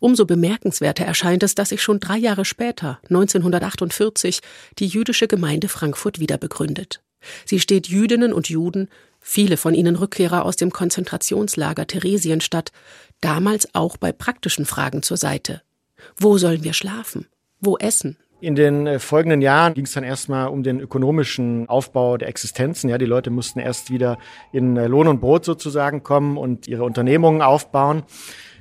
Umso 0.00 0.26
bemerkenswerter 0.26 1.04
erscheint 1.04 1.42
es, 1.42 1.54
dass 1.54 1.70
sich 1.70 1.82
schon 1.82 2.00
drei 2.00 2.18
Jahre 2.18 2.44
später, 2.44 2.98
1948, 3.04 4.40
die 4.78 4.86
jüdische 4.86 5.28
Gemeinde 5.28 5.68
Frankfurt 5.68 6.18
wieder 6.18 6.38
begründet. 6.38 7.02
Sie 7.46 7.60
steht 7.60 7.88
Jüdinnen 7.88 8.32
und 8.32 8.48
Juden, 8.48 8.88
viele 9.20 9.56
von 9.56 9.74
ihnen 9.74 9.96
Rückkehrer 9.96 10.44
aus 10.44 10.56
dem 10.56 10.72
Konzentrationslager 10.72 11.86
Theresienstadt, 11.86 12.72
damals 13.20 13.74
auch 13.74 13.96
bei 13.96 14.12
praktischen 14.12 14.66
Fragen 14.66 15.02
zur 15.02 15.16
Seite. 15.16 15.62
Wo 16.16 16.36
sollen 16.38 16.64
wir 16.64 16.72
schlafen? 16.72 17.26
Wo 17.62 17.78
essen? 17.78 18.18
In 18.40 18.56
den 18.56 18.88
äh, 18.88 18.98
folgenden 18.98 19.40
Jahren 19.40 19.72
ging 19.74 19.84
es 19.84 19.92
dann 19.92 20.02
erstmal 20.02 20.48
um 20.48 20.64
den 20.64 20.80
ökonomischen 20.80 21.68
Aufbau 21.68 22.16
der 22.16 22.26
Existenzen. 22.26 22.90
Ja, 22.90 22.98
die 22.98 23.06
Leute 23.06 23.30
mussten 23.30 23.60
erst 23.60 23.88
wieder 23.88 24.18
in 24.50 24.76
äh, 24.76 24.88
Lohn 24.88 25.06
und 25.06 25.20
Brot 25.20 25.44
sozusagen 25.44 26.02
kommen 26.02 26.36
und 26.36 26.66
ihre 26.66 26.82
Unternehmungen 26.82 27.40
aufbauen. 27.40 28.02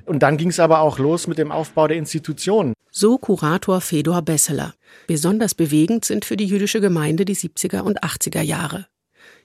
Und 0.06 0.22
dann 0.22 0.38
ging 0.38 0.50
es 0.50 0.60
aber 0.60 0.82
auch 0.82 1.00
los 1.00 1.26
mit 1.26 1.40
dem 1.40 1.52
Aufbau 1.52 1.88
der 1.88 1.98
Institutionen. 1.98 2.74
So 2.92 3.18
Kurator 3.18 3.82
Fedor 3.82 4.22
Besseler. 4.22 4.76
Besonders 5.08 5.56
bewegend 5.56 6.06
sind 6.06 6.26
für 6.26 6.38
die 6.38 6.46
jüdische 6.46 6.80
Gemeinde 6.80 7.26
die 7.26 7.36
70er 7.36 7.82
und 7.82 8.04
80er 8.04 8.42
Jahre. 8.42 8.86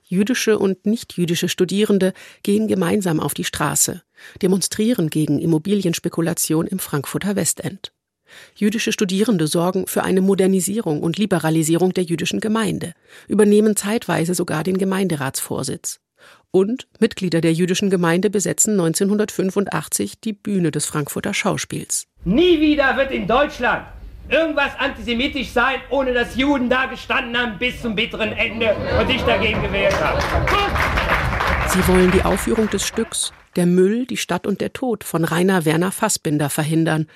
Jüdische 0.03 0.59
und 0.59 0.85
nichtjüdische 0.85 1.49
Studierende 1.49 2.13
gehen 2.43 2.69
gemeinsam 2.69 3.21
auf 3.21 3.33
die 3.33 3.45
Straße, 3.45 4.03
demonstrieren 4.43 5.09
gegen 5.09 5.39
Immobilienspekulation 5.39 6.67
im 6.67 6.79
Frankfurter 6.79 7.37
Westend. 7.37 7.93
Jüdische 8.55 8.93
Studierende 8.93 9.47
sorgen 9.47 9.87
für 9.87 10.03
eine 10.03 10.21
Modernisierung 10.21 11.03
und 11.03 11.19
Liberalisierung 11.19 11.93
der 11.95 12.05
jüdischen 12.05 12.41
Gemeinde, 12.41 12.93
übernehmen 13.29 13.77
zeitweise 13.77 14.35
sogar 14.35 14.65
den 14.65 14.79
Gemeinderatsvorsitz. 14.79 16.01
Und 16.51 16.89
Mitglieder 17.01 17.41
der 17.41 17.53
jüdischen 17.53 17.91
Gemeinde 17.91 18.31
besetzen 18.31 18.73
1985 18.73 20.21
die 20.21 20.33
Bühne 20.33 20.71
des 20.71 20.87
Frankfurter 20.87 21.35
Schauspiels. 21.35 22.07
Nie 22.25 22.61
wieder 22.61 22.97
wird 22.97 23.11
in 23.11 23.27
Deutschland 23.27 23.87
irgendwas 24.29 24.71
antisemitisch 24.79 25.51
sein, 25.51 25.81
ohne 25.91 26.13
dass 26.13 26.37
Juden 26.37 26.69
da 26.69 26.87
gestanden 26.87 27.37
haben 27.37 27.59
bis 27.59 27.81
zum 27.81 27.95
bitteren 27.95 28.33
Ende 28.33 28.75
und 28.99 29.07
sich 29.09 29.23
dagegen 29.23 29.63
gewehrt 29.63 29.95
haben. 30.03 30.21
Sie 31.69 31.87
wollen 31.89 32.11
die 32.11 32.23
Aufführung 32.23 32.71
des 32.71 32.87
Stücks 32.87 33.33
Der 33.57 33.67
Müll, 33.67 34.07
die 34.07 34.17
Stadt 34.17 34.47
und 34.47 34.61
der 34.61 34.73
Tod 34.73 35.05
von 35.05 35.25
Rainer 35.25 35.65
Werner 35.65 35.93
Fassbinder 35.93 36.51
verhindern 36.51 37.07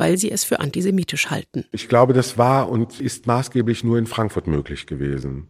weil 0.00 0.16
sie 0.16 0.32
es 0.32 0.44
für 0.44 0.60
antisemitisch 0.60 1.28
halten. 1.28 1.66
Ich 1.72 1.86
glaube, 1.86 2.14
das 2.14 2.38
war 2.38 2.70
und 2.70 3.00
ist 3.00 3.26
maßgeblich 3.26 3.84
nur 3.84 3.98
in 3.98 4.06
Frankfurt 4.06 4.46
möglich 4.46 4.86
gewesen. 4.86 5.48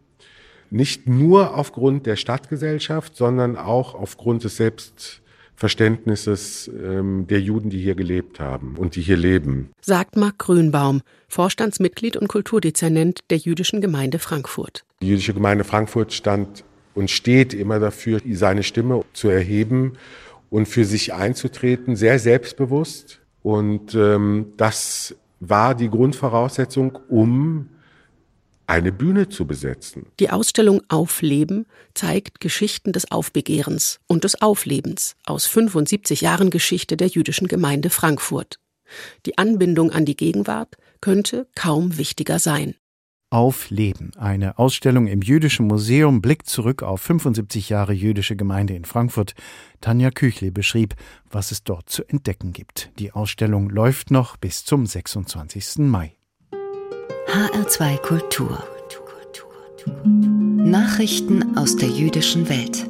Nicht 0.69 1.07
nur 1.07 1.55
aufgrund 1.55 2.05
der 2.05 2.17
Stadtgesellschaft, 2.17 3.15
sondern 3.15 3.55
auch 3.55 3.95
aufgrund 3.95 4.43
des 4.43 4.57
Selbstverständnisses 4.57 6.67
ähm, 6.67 7.27
der 7.27 7.39
Juden, 7.39 7.69
die 7.69 7.79
hier 7.79 7.95
gelebt 7.95 8.41
haben 8.41 8.75
und 8.75 8.97
die 8.97 9.01
hier 9.01 9.15
leben. 9.15 9.69
Sagt 9.79 10.17
Marc 10.17 10.39
Grünbaum, 10.39 10.99
Vorstandsmitglied 11.29 12.17
und 12.17 12.27
Kulturdezernent 12.27 13.21
der 13.29 13.37
jüdischen 13.37 13.79
Gemeinde 13.79 14.19
Frankfurt. 14.19 14.83
Die 15.01 15.07
jüdische 15.07 15.33
Gemeinde 15.33 15.63
Frankfurt 15.63 16.11
stand 16.11 16.65
und 16.93 17.09
steht 17.09 17.53
immer 17.53 17.79
dafür, 17.79 18.19
seine 18.33 18.63
Stimme 18.63 19.05
zu 19.13 19.29
erheben 19.29 19.93
und 20.49 20.67
für 20.67 20.83
sich 20.83 21.13
einzutreten, 21.13 21.95
sehr 21.95 22.19
selbstbewusst 22.19 23.20
und 23.43 23.95
ähm, 23.95 24.53
das 24.57 25.15
war 25.39 25.75
die 25.75 25.89
Grundvoraussetzung, 25.89 26.99
um 27.09 27.69
eine 28.67 28.91
Bühne 28.91 29.27
zu 29.27 29.45
besetzen. 29.45 30.05
Die 30.19 30.29
Ausstellung 30.29 30.81
Aufleben 30.87 31.65
zeigt 31.93 32.39
Geschichten 32.39 32.93
des 32.93 33.11
Aufbegehrens 33.11 33.99
und 34.07 34.23
des 34.23 34.41
Auflebens 34.41 35.15
aus 35.25 35.45
75 35.45 36.21
Jahren 36.21 36.51
Geschichte 36.51 36.95
der 36.95 37.07
jüdischen 37.07 37.47
Gemeinde 37.47 37.89
Frankfurt. 37.89 38.59
Die 39.25 39.37
Anbindung 39.37 39.91
an 39.91 40.05
die 40.05 40.15
Gegenwart 40.15 40.77
könnte 41.01 41.47
kaum 41.55 41.97
wichtiger 41.97 42.39
sein 42.39 42.75
auf 43.31 43.69
Leben. 43.69 44.11
Eine 44.17 44.59
Ausstellung 44.59 45.07
im 45.07 45.21
Jüdischen 45.21 45.65
Museum 45.65 46.21
blickt 46.21 46.47
zurück 46.47 46.83
auf 46.83 47.01
75 47.01 47.69
Jahre 47.69 47.93
jüdische 47.93 48.35
Gemeinde 48.35 48.75
in 48.75 48.85
Frankfurt. 48.85 49.33
Tanja 49.79 50.11
Küchle 50.11 50.51
beschrieb, 50.51 50.95
was 51.31 51.51
es 51.51 51.63
dort 51.63 51.89
zu 51.89 52.03
entdecken 52.03 52.53
gibt. 52.53 52.91
Die 52.99 53.13
Ausstellung 53.13 53.69
läuft 53.69 54.11
noch 54.11 54.37
bis 54.37 54.65
zum 54.65 54.85
26. 54.85 55.79
Mai. 55.79 56.15
HR2 57.27 57.97
Kultur. 58.01 58.63
Nachrichten 60.05 61.57
aus 61.57 61.75
der 61.77 61.89
jüdischen 61.89 62.49
Welt. 62.49 62.85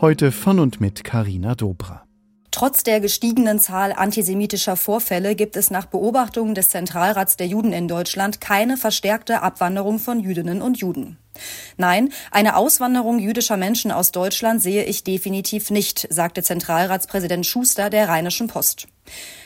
Heute 0.00 0.32
von 0.32 0.58
und 0.58 0.80
mit 0.80 1.04
Karina 1.04 1.54
Dobra. 1.54 2.05
Trotz 2.56 2.84
der 2.84 3.00
gestiegenen 3.00 3.60
Zahl 3.60 3.92
antisemitischer 3.92 4.76
Vorfälle 4.76 5.34
gibt 5.34 5.56
es 5.56 5.70
nach 5.70 5.84
Beobachtungen 5.84 6.54
des 6.54 6.70
Zentralrats 6.70 7.36
der 7.36 7.46
Juden 7.46 7.74
in 7.74 7.86
Deutschland 7.86 8.40
keine 8.40 8.78
verstärkte 8.78 9.42
Abwanderung 9.42 9.98
von 9.98 10.20
Jüdinnen 10.20 10.62
und 10.62 10.78
Juden. 10.78 11.18
Nein, 11.76 12.14
eine 12.30 12.56
Auswanderung 12.56 13.18
jüdischer 13.18 13.58
Menschen 13.58 13.90
aus 13.90 14.10
Deutschland 14.10 14.62
sehe 14.62 14.84
ich 14.84 15.04
definitiv 15.04 15.68
nicht, 15.68 16.06
sagte 16.08 16.42
Zentralratspräsident 16.42 17.44
Schuster 17.44 17.90
der 17.90 18.08
Rheinischen 18.08 18.46
Post. 18.46 18.88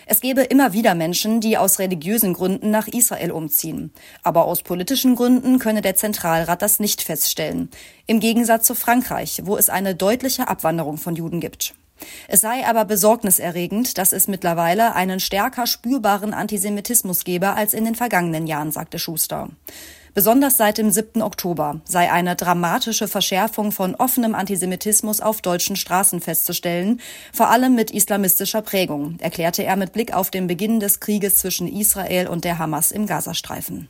Es 0.06 0.20
gebe 0.20 0.42
immer 0.42 0.72
wieder 0.72 0.94
Menschen, 0.94 1.40
die 1.40 1.58
aus 1.58 1.80
religiösen 1.80 2.32
Gründen 2.32 2.70
nach 2.70 2.86
Israel 2.86 3.32
umziehen. 3.32 3.92
Aber 4.22 4.44
aus 4.44 4.62
politischen 4.62 5.16
Gründen 5.16 5.58
könne 5.58 5.82
der 5.82 5.96
Zentralrat 5.96 6.62
das 6.62 6.78
nicht 6.78 7.02
feststellen. 7.02 7.70
Im 8.06 8.20
Gegensatz 8.20 8.68
zu 8.68 8.76
Frankreich, 8.76 9.42
wo 9.46 9.56
es 9.56 9.68
eine 9.68 9.96
deutliche 9.96 10.46
Abwanderung 10.46 10.96
von 10.96 11.16
Juden 11.16 11.40
gibt. 11.40 11.74
Es 12.28 12.40
sei 12.40 12.66
aber 12.66 12.84
besorgniserregend, 12.84 13.98
dass 13.98 14.12
es 14.12 14.28
mittlerweile 14.28 14.94
einen 14.94 15.20
stärker 15.20 15.66
spürbaren 15.66 16.34
Antisemitismus 16.34 17.24
gebe 17.24 17.54
als 17.54 17.74
in 17.74 17.84
den 17.84 17.94
vergangenen 17.94 18.46
Jahren, 18.46 18.72
sagte 18.72 18.98
Schuster. 18.98 19.48
Besonders 20.12 20.56
seit 20.56 20.78
dem 20.78 20.90
7. 20.90 21.22
Oktober 21.22 21.80
sei 21.84 22.10
eine 22.10 22.34
dramatische 22.34 23.06
Verschärfung 23.06 23.70
von 23.70 23.94
offenem 23.94 24.34
Antisemitismus 24.34 25.20
auf 25.20 25.40
deutschen 25.40 25.76
Straßen 25.76 26.20
festzustellen, 26.20 27.00
vor 27.32 27.48
allem 27.48 27.76
mit 27.76 27.92
islamistischer 27.92 28.62
Prägung, 28.62 29.18
erklärte 29.20 29.62
er 29.62 29.76
mit 29.76 29.92
Blick 29.92 30.12
auf 30.12 30.30
den 30.30 30.48
Beginn 30.48 30.80
des 30.80 30.98
Krieges 30.98 31.36
zwischen 31.36 31.68
Israel 31.68 32.26
und 32.26 32.44
der 32.44 32.58
Hamas 32.58 32.90
im 32.90 33.06
Gazastreifen. 33.06 33.88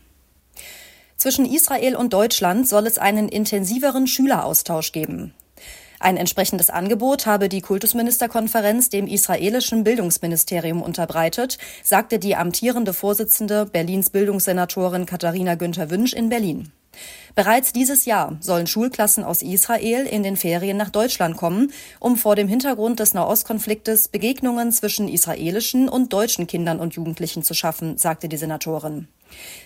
Zwischen 1.16 1.46
Israel 1.46 1.96
und 1.96 2.12
Deutschland 2.12 2.68
soll 2.68 2.86
es 2.86 2.98
einen 2.98 3.28
intensiveren 3.28 4.06
Schüleraustausch 4.06 4.92
geben. 4.92 5.34
Ein 6.02 6.16
entsprechendes 6.16 6.70
Angebot 6.70 7.26
habe 7.26 7.50
die 7.50 7.60
Kultusministerkonferenz 7.60 8.88
dem 8.88 9.06
israelischen 9.06 9.84
Bildungsministerium 9.84 10.80
unterbreitet, 10.80 11.58
sagte 11.84 12.18
die 12.18 12.36
amtierende 12.36 12.94
Vorsitzende 12.94 13.66
Berlins 13.66 14.08
Bildungssenatorin 14.08 15.04
Katharina 15.04 15.56
Günther 15.56 15.90
Wünsch 15.90 16.14
in 16.14 16.30
Berlin. 16.30 16.72
Bereits 17.34 17.74
dieses 17.74 18.06
Jahr 18.06 18.38
sollen 18.40 18.66
Schulklassen 18.66 19.24
aus 19.24 19.42
Israel 19.42 20.06
in 20.06 20.22
den 20.22 20.38
Ferien 20.38 20.78
nach 20.78 20.88
Deutschland 20.88 21.36
kommen, 21.36 21.70
um 22.00 22.16
vor 22.16 22.34
dem 22.34 22.48
Hintergrund 22.48 22.98
des 22.98 23.12
Nahostkonfliktes 23.12 24.08
Begegnungen 24.08 24.72
zwischen 24.72 25.06
israelischen 25.06 25.90
und 25.90 26.14
deutschen 26.14 26.46
Kindern 26.46 26.80
und 26.80 26.94
Jugendlichen 26.94 27.42
zu 27.42 27.52
schaffen, 27.52 27.98
sagte 27.98 28.30
die 28.30 28.38
Senatorin. 28.38 29.06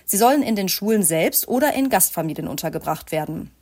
Sie 0.04 0.16
sollen 0.16 0.42
in 0.42 0.56
den 0.56 0.68
Schulen 0.68 1.04
selbst 1.04 1.46
oder 1.46 1.74
in 1.74 1.90
Gastfamilien 1.90 2.48
untergebracht 2.48 3.12
werden. 3.12 3.52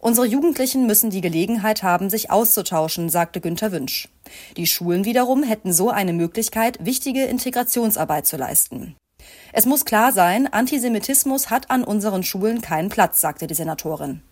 Unsere 0.00 0.26
Jugendlichen 0.26 0.86
müssen 0.86 1.10
die 1.10 1.20
Gelegenheit 1.20 1.82
haben, 1.82 2.08
sich 2.08 2.30
auszutauschen, 2.30 3.08
sagte 3.08 3.40
Günter 3.40 3.72
Wünsch. 3.72 4.08
Die 4.56 4.66
Schulen 4.66 5.04
wiederum 5.04 5.42
hätten 5.42 5.72
so 5.72 5.90
eine 5.90 6.12
Möglichkeit, 6.12 6.78
wichtige 6.84 7.24
Integrationsarbeit 7.24 8.26
zu 8.26 8.36
leisten. 8.36 8.94
Es 9.52 9.66
muss 9.66 9.84
klar 9.84 10.12
sein, 10.12 10.46
Antisemitismus 10.52 11.50
hat 11.50 11.70
an 11.70 11.82
unseren 11.82 12.22
Schulen 12.22 12.60
keinen 12.60 12.90
Platz, 12.90 13.20
sagte 13.20 13.48
die 13.48 13.54
Senatorin. 13.54 14.22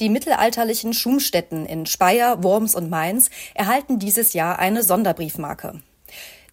Die 0.00 0.08
mittelalterlichen 0.08 0.92
Schumstätten 0.92 1.66
in 1.66 1.86
Speyer, 1.86 2.42
Worms 2.42 2.74
und 2.74 2.90
Mainz 2.90 3.30
erhalten 3.54 3.98
dieses 3.98 4.32
Jahr 4.34 4.58
eine 4.58 4.82
Sonderbriefmarke. 4.82 5.80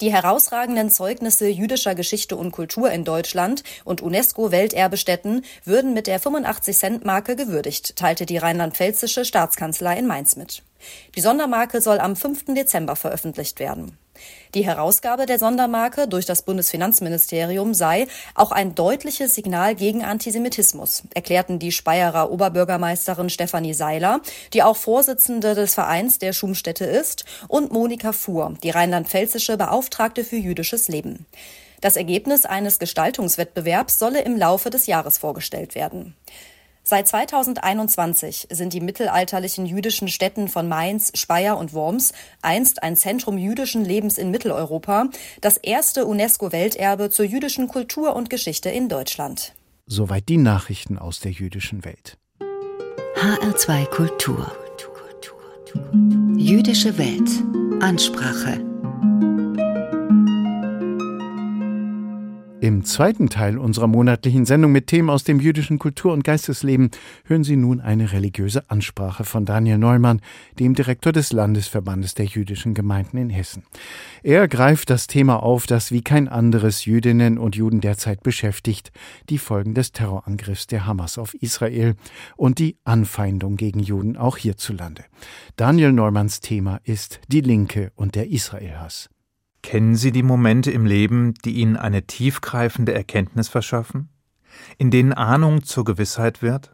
Die 0.01 0.11
herausragenden 0.11 0.89
Zeugnisse 0.89 1.47
jüdischer 1.47 1.93
Geschichte 1.93 2.35
und 2.35 2.51
Kultur 2.51 2.89
in 2.89 3.03
Deutschland 3.03 3.63
und 3.85 4.01
UNESCO-Welterbestätten 4.01 5.45
würden 5.63 5.93
mit 5.93 6.07
der 6.07 6.19
85-Cent-Marke 6.19 7.35
gewürdigt, 7.35 7.95
teilte 7.97 8.25
die 8.25 8.37
rheinland-pfälzische 8.37 9.25
Staatskanzlei 9.25 9.99
in 9.99 10.07
Mainz 10.07 10.35
mit. 10.35 10.63
Die 11.15 11.21
Sondermarke 11.21 11.81
soll 11.81 11.99
am 11.99 12.15
5. 12.15 12.45
Dezember 12.53 12.95
veröffentlicht 12.95 13.59
werden. 13.59 13.97
Die 14.53 14.65
Herausgabe 14.65 15.25
der 15.25 15.39
Sondermarke 15.39 16.07
durch 16.07 16.25
das 16.25 16.43
Bundesfinanzministerium 16.43 17.73
sei 17.73 18.07
auch 18.35 18.51
ein 18.51 18.75
deutliches 18.75 19.33
Signal 19.33 19.75
gegen 19.75 20.03
Antisemitismus, 20.03 21.03
erklärten 21.13 21.57
die 21.57 21.71
Speyerer 21.71 22.31
Oberbürgermeisterin 22.31 23.29
Stefanie 23.29 23.73
Seiler, 23.73 24.21
die 24.53 24.63
auch 24.63 24.75
Vorsitzende 24.75 25.55
des 25.55 25.73
Vereins 25.73 26.19
der 26.19 26.33
Schumstätte 26.33 26.85
ist, 26.85 27.25
und 27.47 27.71
Monika 27.71 28.11
Fuhr, 28.11 28.55
die 28.61 28.71
rheinland-pfälzische 28.71 29.57
Beauftragte 29.57 30.23
für 30.23 30.35
jüdisches 30.35 30.87
Leben. 30.87 31.25
Das 31.79 31.95
Ergebnis 31.95 32.45
eines 32.45 32.77
Gestaltungswettbewerbs 32.77 33.97
solle 33.97 34.21
im 34.21 34.37
Laufe 34.37 34.69
des 34.69 34.85
Jahres 34.85 35.17
vorgestellt 35.17 35.73
werden. 35.73 36.15
Seit 36.91 37.07
2021 37.07 38.49
sind 38.51 38.73
die 38.73 38.81
mittelalterlichen 38.81 39.65
jüdischen 39.65 40.09
Städten 40.09 40.49
von 40.49 40.67
Mainz, 40.67 41.13
Speyer 41.15 41.57
und 41.57 41.73
Worms, 41.73 42.11
einst 42.41 42.83
ein 42.83 42.97
Zentrum 42.97 43.37
jüdischen 43.37 43.85
Lebens 43.85 44.17
in 44.17 44.29
Mitteleuropa, 44.29 45.07
das 45.39 45.55
erste 45.55 46.05
UNESCO-Welterbe 46.05 47.09
zur 47.09 47.23
jüdischen 47.23 47.69
Kultur 47.69 48.13
und 48.13 48.29
Geschichte 48.29 48.69
in 48.69 48.89
Deutschland. 48.89 49.53
Soweit 49.85 50.27
die 50.27 50.35
Nachrichten 50.35 50.97
aus 50.97 51.21
der 51.21 51.31
jüdischen 51.31 51.85
Welt. 51.85 52.17
HR2 53.15 53.85
Kultur. 53.85 54.51
Jüdische 56.35 56.97
Welt. 56.97 57.29
Ansprache. 57.81 58.70
Im 62.61 62.83
zweiten 62.83 63.27
Teil 63.27 63.57
unserer 63.57 63.87
monatlichen 63.87 64.45
Sendung 64.45 64.71
mit 64.71 64.85
Themen 64.85 65.09
aus 65.09 65.23
dem 65.23 65.39
jüdischen 65.39 65.79
Kultur- 65.79 66.13
und 66.13 66.23
Geistesleben 66.23 66.91
hören 67.25 67.43
Sie 67.43 67.55
nun 67.55 67.81
eine 67.81 68.11
religiöse 68.11 68.69
Ansprache 68.69 69.23
von 69.23 69.45
Daniel 69.45 69.79
Neumann, 69.79 70.21
dem 70.59 70.75
Direktor 70.75 71.11
des 71.11 71.33
Landesverbandes 71.33 72.13
der 72.13 72.25
jüdischen 72.25 72.75
Gemeinden 72.75 73.17
in 73.17 73.31
Hessen. 73.31 73.63
Er 74.21 74.47
greift 74.47 74.91
das 74.91 75.07
Thema 75.07 75.41
auf, 75.41 75.65
das 75.65 75.91
wie 75.91 76.03
kein 76.03 76.27
anderes 76.27 76.85
Jüdinnen 76.85 77.39
und 77.39 77.55
Juden 77.55 77.81
derzeit 77.81 78.21
beschäftigt, 78.21 78.91
die 79.29 79.39
Folgen 79.39 79.73
des 79.73 79.91
Terrorangriffs 79.91 80.67
der 80.67 80.85
Hamas 80.85 81.17
auf 81.17 81.33
Israel 81.33 81.95
und 82.37 82.59
die 82.59 82.77
Anfeindung 82.83 83.55
gegen 83.55 83.79
Juden 83.79 84.17
auch 84.17 84.37
hierzulande. 84.37 85.03
Daniel 85.55 85.93
Neumanns 85.93 86.41
Thema 86.41 86.79
ist 86.83 87.21
die 87.27 87.41
Linke 87.41 87.91
und 87.95 88.13
der 88.13 88.29
Israelhass. 88.29 89.09
Kennen 89.63 89.95
Sie 89.95 90.11
die 90.11 90.23
Momente 90.23 90.71
im 90.71 90.85
Leben, 90.85 91.33
die 91.45 91.53
Ihnen 91.53 91.77
eine 91.77 92.03
tiefgreifende 92.03 92.93
Erkenntnis 92.93 93.47
verschaffen? 93.47 94.09
In 94.77 94.91
denen 94.91 95.13
Ahnung 95.13 95.63
zur 95.63 95.85
Gewissheit 95.85 96.41
wird? 96.41 96.71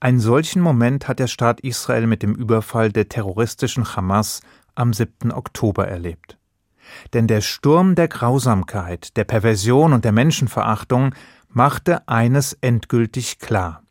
Einen 0.00 0.20
solchen 0.20 0.62
Moment 0.62 1.08
hat 1.08 1.18
der 1.18 1.26
Staat 1.26 1.60
Israel 1.60 2.06
mit 2.06 2.22
dem 2.22 2.34
Überfall 2.34 2.90
der 2.90 3.08
terroristischen 3.08 3.94
Hamas 3.94 4.40
am 4.74 4.94
7. 4.94 5.30
Oktober 5.30 5.86
erlebt. 5.86 6.38
Denn 7.12 7.26
der 7.26 7.42
Sturm 7.42 7.94
der 7.94 8.08
Grausamkeit, 8.08 9.16
der 9.16 9.24
Perversion 9.24 9.92
und 9.92 10.04
der 10.04 10.12
Menschenverachtung 10.12 11.14
machte 11.48 12.08
eines 12.08 12.54
endgültig 12.54 13.38
klar. 13.38 13.82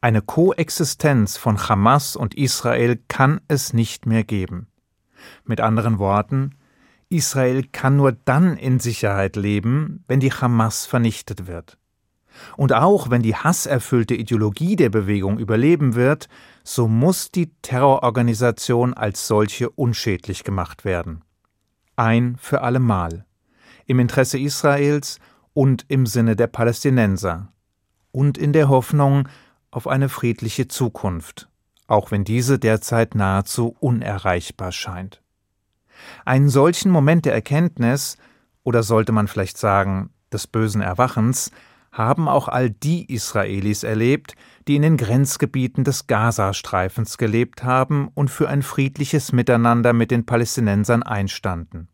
Eine 0.00 0.20
Koexistenz 0.20 1.36
von 1.36 1.68
Hamas 1.68 2.16
und 2.16 2.34
Israel 2.34 3.00
kann 3.08 3.40
es 3.48 3.72
nicht 3.72 4.04
mehr 4.04 4.24
geben. 4.24 4.66
Mit 5.44 5.60
anderen 5.60 5.98
Worten, 5.98 6.56
Israel 7.08 7.62
kann 7.62 7.96
nur 7.96 8.12
dann 8.12 8.56
in 8.56 8.80
Sicherheit 8.80 9.36
leben, 9.36 10.04
wenn 10.08 10.20
die 10.20 10.32
Hamas 10.32 10.86
vernichtet 10.86 11.46
wird. 11.46 11.78
Und 12.56 12.72
auch 12.72 13.10
wenn 13.10 13.22
die 13.22 13.36
hasserfüllte 13.36 14.14
Ideologie 14.14 14.76
der 14.76 14.90
Bewegung 14.90 15.38
überleben 15.38 15.94
wird, 15.94 16.28
so 16.64 16.88
muss 16.88 17.30
die 17.30 17.52
Terrororganisation 17.62 18.92
als 18.94 19.26
solche 19.26 19.70
unschädlich 19.70 20.44
gemacht 20.44 20.84
werden. 20.84 21.22
Ein 21.94 22.36
für 22.38 22.60
allemal. 22.60 23.24
Im 23.86 24.00
Interesse 24.00 24.38
Israels 24.38 25.18
und 25.54 25.86
im 25.88 26.06
Sinne 26.06 26.36
der 26.36 26.48
Palästinenser. 26.48 27.52
Und 28.10 28.36
in 28.36 28.52
der 28.52 28.68
Hoffnung 28.68 29.28
auf 29.70 29.86
eine 29.86 30.08
friedliche 30.08 30.68
Zukunft, 30.68 31.48
auch 31.86 32.10
wenn 32.10 32.24
diese 32.24 32.58
derzeit 32.58 33.14
nahezu 33.14 33.76
unerreichbar 33.78 34.72
scheint. 34.72 35.22
Einen 36.24 36.48
solchen 36.48 36.90
Moment 36.90 37.24
der 37.24 37.34
Erkenntnis, 37.34 38.16
oder 38.62 38.82
sollte 38.82 39.12
man 39.12 39.28
vielleicht 39.28 39.58
sagen, 39.58 40.10
des 40.32 40.46
bösen 40.46 40.80
Erwachens, 40.80 41.50
haben 41.92 42.28
auch 42.28 42.48
all 42.48 42.70
die 42.70 43.10
Israelis 43.12 43.82
erlebt, 43.82 44.34
die 44.68 44.76
in 44.76 44.82
den 44.82 44.96
Grenzgebieten 44.96 45.84
des 45.84 46.06
Gazastreifens 46.06 47.16
gelebt 47.16 47.64
haben 47.64 48.08
und 48.14 48.30
für 48.30 48.48
ein 48.48 48.62
friedliches 48.62 49.32
Miteinander 49.32 49.92
mit 49.92 50.10
den 50.10 50.26
Palästinensern 50.26 51.02
einstanden. 51.02 51.88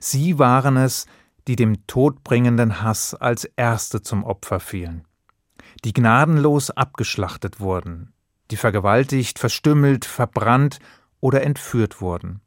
Sie 0.00 0.38
waren 0.38 0.76
es, 0.76 1.06
die 1.48 1.56
dem 1.56 1.86
todbringenden 1.86 2.82
Hass 2.82 3.14
als 3.14 3.44
Erste 3.44 4.02
zum 4.02 4.24
Opfer 4.24 4.60
fielen, 4.60 5.04
die 5.84 5.92
gnadenlos 5.92 6.70
abgeschlachtet 6.70 7.60
wurden, 7.60 8.12
die 8.50 8.56
vergewaltigt, 8.56 9.38
verstümmelt, 9.38 10.04
verbrannt 10.04 10.78
oder 11.20 11.42
entführt 11.42 12.00
wurden. 12.00 12.40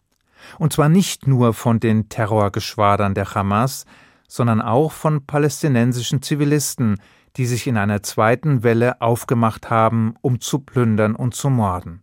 Und 0.59 0.73
zwar 0.73 0.89
nicht 0.89 1.27
nur 1.27 1.53
von 1.53 1.79
den 1.79 2.09
Terrorgeschwadern 2.09 3.13
der 3.13 3.33
Hamas, 3.33 3.85
sondern 4.27 4.61
auch 4.61 4.91
von 4.91 5.25
palästinensischen 5.25 6.21
Zivilisten, 6.21 6.97
die 7.37 7.45
sich 7.45 7.67
in 7.67 7.77
einer 7.77 8.01
zweiten 8.03 8.63
Welle 8.63 9.01
aufgemacht 9.01 9.69
haben, 9.69 10.15
um 10.21 10.39
zu 10.39 10.59
plündern 10.59 11.15
und 11.15 11.35
zu 11.35 11.49
morden. 11.49 12.01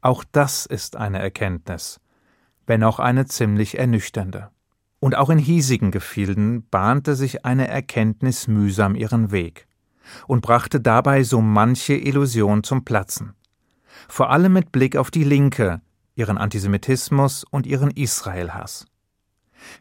Auch 0.00 0.24
das 0.30 0.64
ist 0.66 0.96
eine 0.96 1.18
Erkenntnis, 1.18 2.00
wenn 2.66 2.82
auch 2.82 2.98
eine 2.98 3.26
ziemlich 3.26 3.78
ernüchternde. 3.78 4.50
Und 5.00 5.16
auch 5.16 5.30
in 5.30 5.38
hiesigen 5.38 5.90
Gefilden 5.90 6.66
bahnte 6.70 7.14
sich 7.14 7.44
eine 7.44 7.68
Erkenntnis 7.68 8.48
mühsam 8.48 8.94
ihren 8.94 9.30
Weg 9.30 9.66
und 10.26 10.40
brachte 10.40 10.80
dabei 10.80 11.22
so 11.22 11.40
manche 11.40 11.94
Illusion 11.94 12.64
zum 12.64 12.84
Platzen. 12.84 13.34
Vor 14.08 14.30
allem 14.30 14.52
mit 14.52 14.72
Blick 14.72 14.96
auf 14.96 15.10
die 15.10 15.24
Linke, 15.24 15.80
ihren 16.18 16.36
Antisemitismus 16.36 17.44
und 17.44 17.66
ihren 17.66 17.92
Israelhass. 17.92 18.86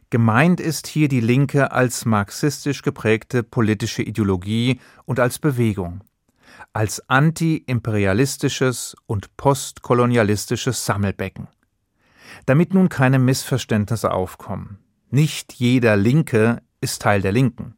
Gemeint 0.10 0.60
ist 0.60 0.88
hier 0.88 1.08
die 1.08 1.20
Linke 1.20 1.72
als 1.72 2.06
marxistisch 2.06 2.84
geprägte 2.84 3.44
politische 3.44 4.04
Ideologie 4.04 4.80
und 5.06 5.20
als 5.20 5.40
Bewegung, 5.40 6.02
als 6.74 7.10
anti-imperialistisches 7.10 8.96
und 9.08 9.36
postkolonialistisches 9.38 10.86
Sammelbecken. 10.86 11.48
Damit 12.46 12.74
nun 12.74 12.90
keine 12.90 13.20
Missverständnisse 13.20 14.12
aufkommen. 14.12 14.78
Nicht 15.10 15.54
jeder 15.54 15.96
Linke 15.96 16.62
ist 16.82 17.02
Teil 17.02 17.22
der 17.22 17.32
Linken. 17.32 17.76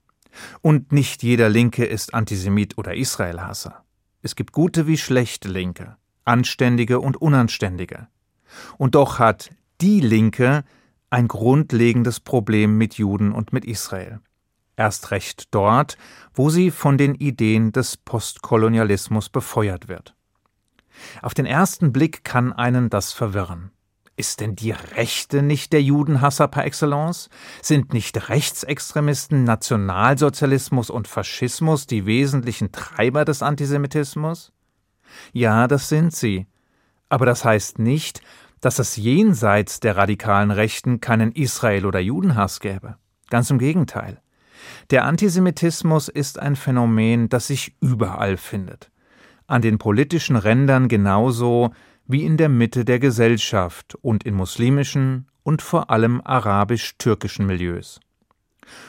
Und 0.61 0.91
nicht 0.91 1.23
jeder 1.23 1.49
Linke 1.49 1.85
ist 1.85 2.13
Antisemit 2.13 2.77
oder 2.77 2.95
Israelhasser. 2.95 3.83
Es 4.21 4.35
gibt 4.35 4.51
gute 4.51 4.85
wie 4.87 4.97
schlechte 4.97 5.47
Linke, 5.47 5.97
anständige 6.25 6.99
und 6.99 7.17
unanständige. 7.17 8.07
Und 8.77 8.95
doch 8.95 9.19
hat 9.19 9.51
die 9.81 9.99
Linke 9.99 10.63
ein 11.09 11.27
grundlegendes 11.27 12.19
Problem 12.19 12.77
mit 12.77 12.95
Juden 12.95 13.31
und 13.31 13.53
mit 13.53 13.65
Israel. 13.65 14.19
Erst 14.75 15.11
recht 15.11 15.53
dort, 15.53 15.97
wo 16.33 16.49
sie 16.49 16.71
von 16.71 16.97
den 16.97 17.15
Ideen 17.15 17.71
des 17.71 17.97
Postkolonialismus 17.97 19.29
befeuert 19.29 19.87
wird. 19.87 20.15
Auf 21.21 21.33
den 21.33 21.45
ersten 21.45 21.91
Blick 21.91 22.23
kann 22.23 22.53
einen 22.53 22.89
das 22.89 23.11
verwirren. 23.11 23.71
Ist 24.15 24.41
denn 24.41 24.55
die 24.55 24.71
Rechte 24.71 25.41
nicht 25.41 25.71
der 25.71 25.81
Judenhasser 25.81 26.49
par 26.49 26.65
excellence? 26.65 27.29
Sind 27.61 27.93
nicht 27.93 28.27
Rechtsextremisten, 28.27 29.45
Nationalsozialismus 29.45 30.89
und 30.89 31.07
Faschismus 31.07 31.87
die 31.87 32.05
wesentlichen 32.05 32.73
Treiber 32.73 33.23
des 33.23 33.41
Antisemitismus? 33.41 34.51
Ja, 35.31 35.67
das 35.69 35.87
sind 35.87 36.13
sie. 36.13 36.47
Aber 37.09 37.25
das 37.25 37.43
heißt 37.43 37.79
nicht, 37.79 38.21
dass 38.61 38.79
es 38.79 38.95
jenseits 38.95 39.79
der 39.79 39.97
radikalen 39.97 40.51
Rechten 40.51 41.01
keinen 41.01 41.31
Israel- 41.31 41.85
oder 41.85 41.99
Judenhass 41.99 42.59
gäbe. 42.59 42.95
Ganz 43.29 43.49
im 43.49 43.59
Gegenteil. 43.59 44.21
Der 44.89 45.05
Antisemitismus 45.05 46.09
ist 46.09 46.39
ein 46.39 46.55
Phänomen, 46.55 47.29
das 47.29 47.47
sich 47.47 47.75
überall 47.79 48.37
findet. 48.37 48.91
An 49.47 49.61
den 49.61 49.77
politischen 49.77 50.35
Rändern 50.35 50.87
genauso 50.87 51.71
wie 52.05 52.25
in 52.25 52.37
der 52.37 52.49
Mitte 52.49 52.85
der 52.85 52.99
Gesellschaft 52.99 53.95
und 54.01 54.23
in 54.23 54.33
muslimischen 54.33 55.27
und 55.43 55.61
vor 55.61 55.89
allem 55.89 56.21
arabisch-türkischen 56.23 57.45
Milieus. 57.45 57.99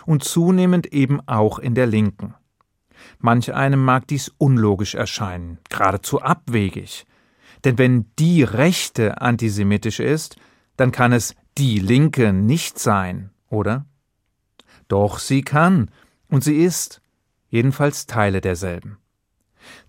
Und 0.05 0.25
zunehmend 0.25 0.93
eben 0.93 1.21
auch 1.27 1.59
in 1.59 1.75
der 1.75 1.87
Linken. 1.87 2.35
Manch 3.19 3.55
einem 3.55 3.83
mag 3.83 4.07
dies 4.09 4.31
unlogisch 4.39 4.95
erscheinen, 4.95 5.59
geradezu 5.69 6.21
abwegig. 6.21 7.07
Denn 7.65 7.79
wenn 7.79 8.11
die 8.19 8.43
Rechte 8.43 9.21
antisemitisch 9.21 10.01
ist, 10.01 10.37
dann 10.77 10.93
kann 10.93 11.13
es 11.13 11.35
die 11.59 11.79
Linke 11.79 12.33
nicht 12.33 12.79
sein, 12.79 13.31
oder? 13.49 13.87
Doch 14.89 15.19
sie 15.19 15.43
kann, 15.43 15.91
und 16.29 16.43
sie 16.43 16.57
ist, 16.63 17.03
jedenfalls 17.49 18.07
Teile 18.07 18.41
derselben. 18.41 18.99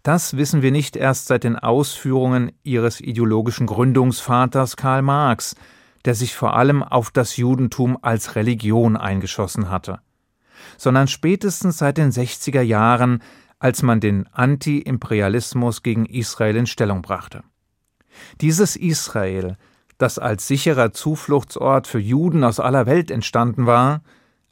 Das 0.03 0.36
wissen 0.36 0.62
wir 0.62 0.71
nicht 0.71 0.95
erst 0.95 1.27
seit 1.27 1.43
den 1.43 1.55
Ausführungen 1.55 2.51
ihres 2.63 2.99
ideologischen 2.99 3.67
Gründungsvaters 3.67 4.75
Karl 4.75 5.01
Marx, 5.01 5.55
der 6.05 6.15
sich 6.15 6.36
vor 6.36 6.55
allem 6.55 6.84
auf 6.84 7.12
das 7.12 7.38
Judentum 7.38 7.97
als 8.01 8.36
Religion 8.36 8.97
eingeschossen 8.97 9.69
hatte, 9.69 10.01
sondern 10.77 11.07
spätestens 11.07 11.77
seit 11.77 11.97
den 11.97 12.12
60er 12.12 12.62
Jahren, 12.62 13.21
als 13.60 13.84
man 13.84 13.99
den 13.99 14.27
Anti-Imperialismus 14.27 15.84
gegen 15.84 16.07
Israel 16.07 16.55
in 16.55 16.65
Stellung 16.65 17.03
brachte. 17.03 17.43
Dieses 18.41 18.76
Israel, 18.76 19.58
das 19.97 20.19
als 20.19 20.47
sicherer 20.47 20.93
Zufluchtsort 20.93 21.88
für 21.88 22.00
Juden 22.00 22.43
aus 22.43 22.60
aller 22.60 22.86
Welt 22.86 23.12
entstanden 23.12 23.65
war, 23.65 24.02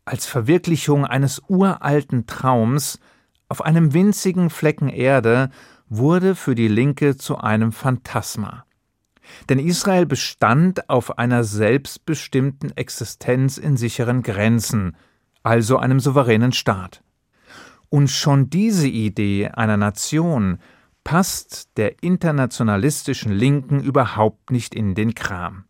als 0.06 0.26
Verwirklichung 0.26 1.06
eines 1.06 1.42
uralten 1.48 2.26
Traums, 2.26 3.00
auf 3.48 3.64
einem 3.64 3.94
winzigen 3.94 4.50
Flecken 4.50 4.90
Erde 4.90 5.50
wurde 5.90 6.36
für 6.36 6.56
die 6.56 6.68
Linke 6.68 7.18
zu 7.18 7.38
einem 7.38 7.72
Phantasma. 7.72 8.66
Denn 9.50 9.60
Israel 9.60 10.06
bestand 10.06 10.90
auf 10.90 11.18
einer 11.18 11.44
selbstbestimmten 11.44 12.76
Existenz 12.76 13.58
in 13.58 13.78
sicheren 13.78 14.24
Grenzen, 14.24 14.96
also 15.44 15.78
einem 15.78 16.00
souveränen 16.00 16.52
Staat. 16.52 17.04
Und 17.90 18.10
schon 18.10 18.50
diese 18.50 18.88
Idee 18.88 19.48
einer 19.48 19.78
Nation 19.78 20.60
passt 21.04 21.70
der 21.78 22.04
internationalistischen 22.04 23.32
Linken 23.32 23.82
überhaupt 23.82 24.52
nicht 24.52 24.76
in 24.76 24.96
den 24.96 25.16
Kram. 25.16 25.66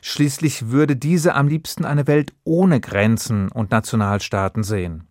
Schließlich 0.00 0.68
würde 0.70 0.96
diese 0.96 1.34
am 1.34 1.48
liebsten 1.48 1.84
eine 1.84 2.06
Welt 2.06 2.32
ohne 2.44 2.80
Grenzen 2.80 3.50
und 3.50 3.70
Nationalstaaten 3.70 4.62
sehen. 4.62 5.08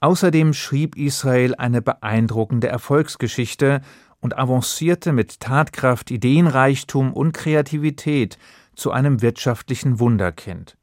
Außerdem 0.00 0.54
schrieb 0.54 0.96
Israel 0.96 1.54
eine 1.56 1.82
beeindruckende 1.82 2.68
Erfolgsgeschichte 2.68 3.80
und 4.20 4.38
avancierte 4.38 5.12
mit 5.12 5.40
Tatkraft, 5.40 6.10
Ideenreichtum 6.10 7.12
und 7.12 7.32
Kreativität 7.32 8.38
zu 8.74 8.92
einem 8.92 9.22
wirtschaftlichen 9.22 9.98
Wunderkind. 9.98 10.76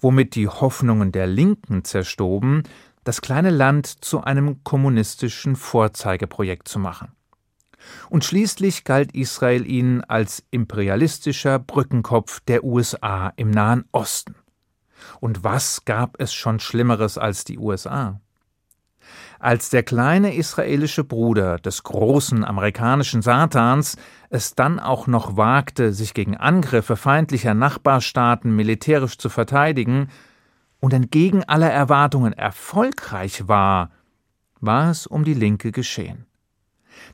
Womit 0.00 0.34
die 0.34 0.48
Hoffnungen 0.48 1.12
der 1.12 1.26
Linken 1.26 1.84
zerstoben, 1.84 2.64
das 3.04 3.20
kleine 3.20 3.50
Land 3.50 3.86
zu 4.04 4.22
einem 4.22 4.62
kommunistischen 4.64 5.56
Vorzeigeprojekt 5.56 6.68
zu 6.68 6.78
machen. 6.78 7.12
Und 8.10 8.24
schließlich 8.24 8.84
galt 8.84 9.14
Israel 9.14 9.66
ihnen 9.66 10.04
als 10.04 10.42
imperialistischer 10.50 11.58
Brückenkopf 11.58 12.40
der 12.40 12.62
USA 12.64 13.32
im 13.36 13.50
Nahen 13.50 13.84
Osten. 13.92 14.34
Und 15.18 15.44
was 15.44 15.84
gab 15.86 16.20
es 16.20 16.34
schon 16.34 16.60
Schlimmeres 16.60 17.16
als 17.16 17.44
die 17.44 17.58
USA? 17.58 18.20
Als 19.38 19.70
der 19.70 19.82
kleine 19.82 20.34
israelische 20.34 21.02
Bruder 21.02 21.56
des 21.56 21.82
großen 21.82 22.44
amerikanischen 22.44 23.22
Satans 23.22 23.96
es 24.28 24.54
dann 24.54 24.78
auch 24.78 25.06
noch 25.06 25.38
wagte, 25.38 25.94
sich 25.94 26.12
gegen 26.12 26.36
Angriffe 26.36 26.96
feindlicher 26.96 27.54
Nachbarstaaten 27.54 28.54
militärisch 28.54 29.16
zu 29.16 29.30
verteidigen 29.30 30.08
und 30.80 30.92
entgegen 30.92 31.44
aller 31.44 31.70
Erwartungen 31.70 32.32
erfolgreich 32.32 33.48
war, 33.48 33.90
war 34.60 34.90
es 34.90 35.06
um 35.06 35.24
die 35.24 35.34
Linke 35.34 35.72
geschehen. 35.72 36.26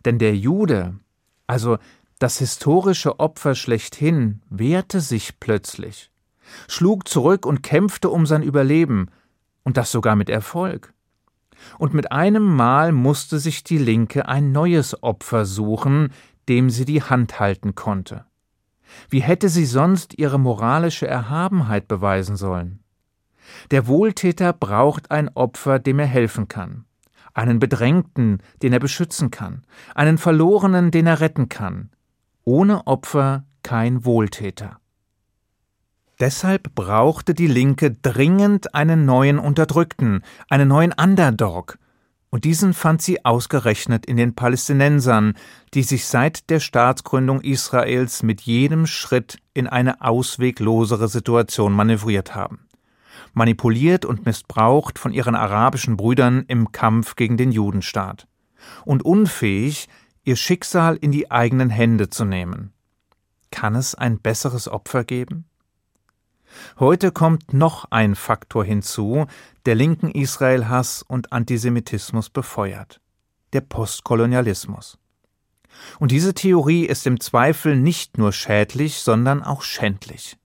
Denn 0.05 0.19
der 0.19 0.37
Jude, 0.37 0.99
also 1.47 1.79
das 2.19 2.39
historische 2.39 3.21
Opfer 3.21 3.55
schlechthin, 3.55 4.43
wehrte 4.49 5.01
sich 5.01 5.39
plötzlich, 5.39 6.11
schlug 6.69 7.09
zurück 7.09 7.45
und 7.45 7.63
kämpfte 7.63 8.09
um 8.09 8.27
sein 8.27 8.43
Überleben, 8.43 9.11
und 9.65 9.77
das 9.77 9.91
sogar 9.91 10.15
mit 10.15 10.31
Erfolg 10.31 10.95
und 11.79 11.95
mit 11.95 12.13
einem 12.13 12.45
Mal 12.57 12.93
musste 12.93 13.39
sich 13.39 13.65
die 13.65 13.79
Linke 13.79 14.29
ein 14.29 14.53
neues 14.53 15.03
Opfer 15.03 15.45
suchen, 15.45 16.13
dem 16.49 16.71
sie 16.71 16.85
die 16.85 17.03
Hand 17.03 17.41
halten 17.41 17.75
konnte. 17.75 18.25
Wie 19.09 19.21
hätte 19.21 19.49
sie 19.49 19.67
sonst 19.67 20.19
ihre 20.19 20.39
moralische 20.39 21.07
Erhabenheit 21.07 21.89
beweisen 21.89 22.37
sollen? 22.37 22.81
Der 23.71 23.87
Wohltäter 23.87 24.53
braucht 24.53 25.11
ein 25.11 25.29
Opfer, 25.35 25.79
dem 25.79 25.99
er 25.99 26.07
helfen 26.07 26.49
kann, 26.49 26.85
einen 27.35 27.59
Bedrängten, 27.59 28.43
den 28.63 28.73
er 28.73 28.81
beschützen 28.81 29.31
kann, 29.31 29.65
einen 29.95 30.19
Verlorenen, 30.19 30.91
den 30.91 31.07
er 31.07 31.21
retten 31.21 31.49
kann. 31.49 31.91
Ohne 32.45 32.87
Opfer 32.87 33.45
kein 33.63 34.05
Wohltäter. 34.05 34.79
Deshalb 36.19 36.75
brauchte 36.75 37.35
die 37.35 37.47
Linke 37.47 37.91
dringend 37.91 38.75
einen 38.75 39.05
neuen 39.05 39.39
Unterdrückten, 39.39 40.23
einen 40.49 40.69
neuen 40.69 40.93
Underdog. 40.93 41.79
Und 42.31 42.45
diesen 42.45 42.75
fand 42.75 43.03
sie 43.03 43.25
ausgerechnet 43.25 44.07
in 44.07 44.17
den 44.17 44.35
Palästinensern, 44.35 45.35
die 45.75 45.83
sich 45.83 46.07
seit 46.07 46.49
der 46.51 46.61
Staatsgründung 46.61 47.41
Israels 47.41 48.23
mit 48.23 48.41
jedem 48.43 48.87
Schritt 48.87 49.39
in 49.53 49.67
eine 49.67 50.01
ausweglosere 50.01 51.09
Situation 51.09 51.73
manövriert 51.73 52.35
haben. 52.35 52.66
Manipuliert 53.37 54.05
und 54.05 54.25
missbraucht 54.25 54.99
von 54.99 55.13
ihren 55.13 55.35
arabischen 55.35 55.97
Brüdern 55.97 56.45
im 56.49 56.73
Kampf 56.73 57.17
gegen 57.17 57.37
den 57.37 57.53
Judenstaat. 57.53 58.27
Und 58.85 59.05
unfähig, 59.05 59.89
ihr 60.25 60.37
Schicksal 60.37 60.97
in 60.97 61.13
die 61.13 61.31
eigenen 61.31 61.71
Hände 61.71 62.09
zu 62.09 62.25
nehmen. 62.25 62.73
Kann 63.51 63.75
es 63.75 63.95
ein 63.95 64.19
besseres 64.19 64.69
Opfer 64.69 65.05
geben? 65.05 65.45
Heute 66.79 67.13
kommt 67.13 67.53
noch 67.53 67.87
ein 67.91 68.15
Faktor 68.15 68.65
hinzu, 68.65 69.27
der 69.67 69.75
linken 69.75 70.11
Israelhass 70.11 71.03
und 71.03 71.33
Antisemitismus 71.33 72.31
befeuert 72.31 73.01
der 73.53 73.63
Postkolonialismus. 73.63 74.99
Und 75.99 76.11
diese 76.11 76.35
Theorie 76.35 76.85
ist 76.85 77.07
im 77.07 77.21
Zweifel 77.21 77.77
nicht 77.77 78.19
nur 78.19 78.33
schädlich, 78.33 78.99
sondern 78.99 79.43
auch 79.43 79.63
schändlich. 79.63 80.37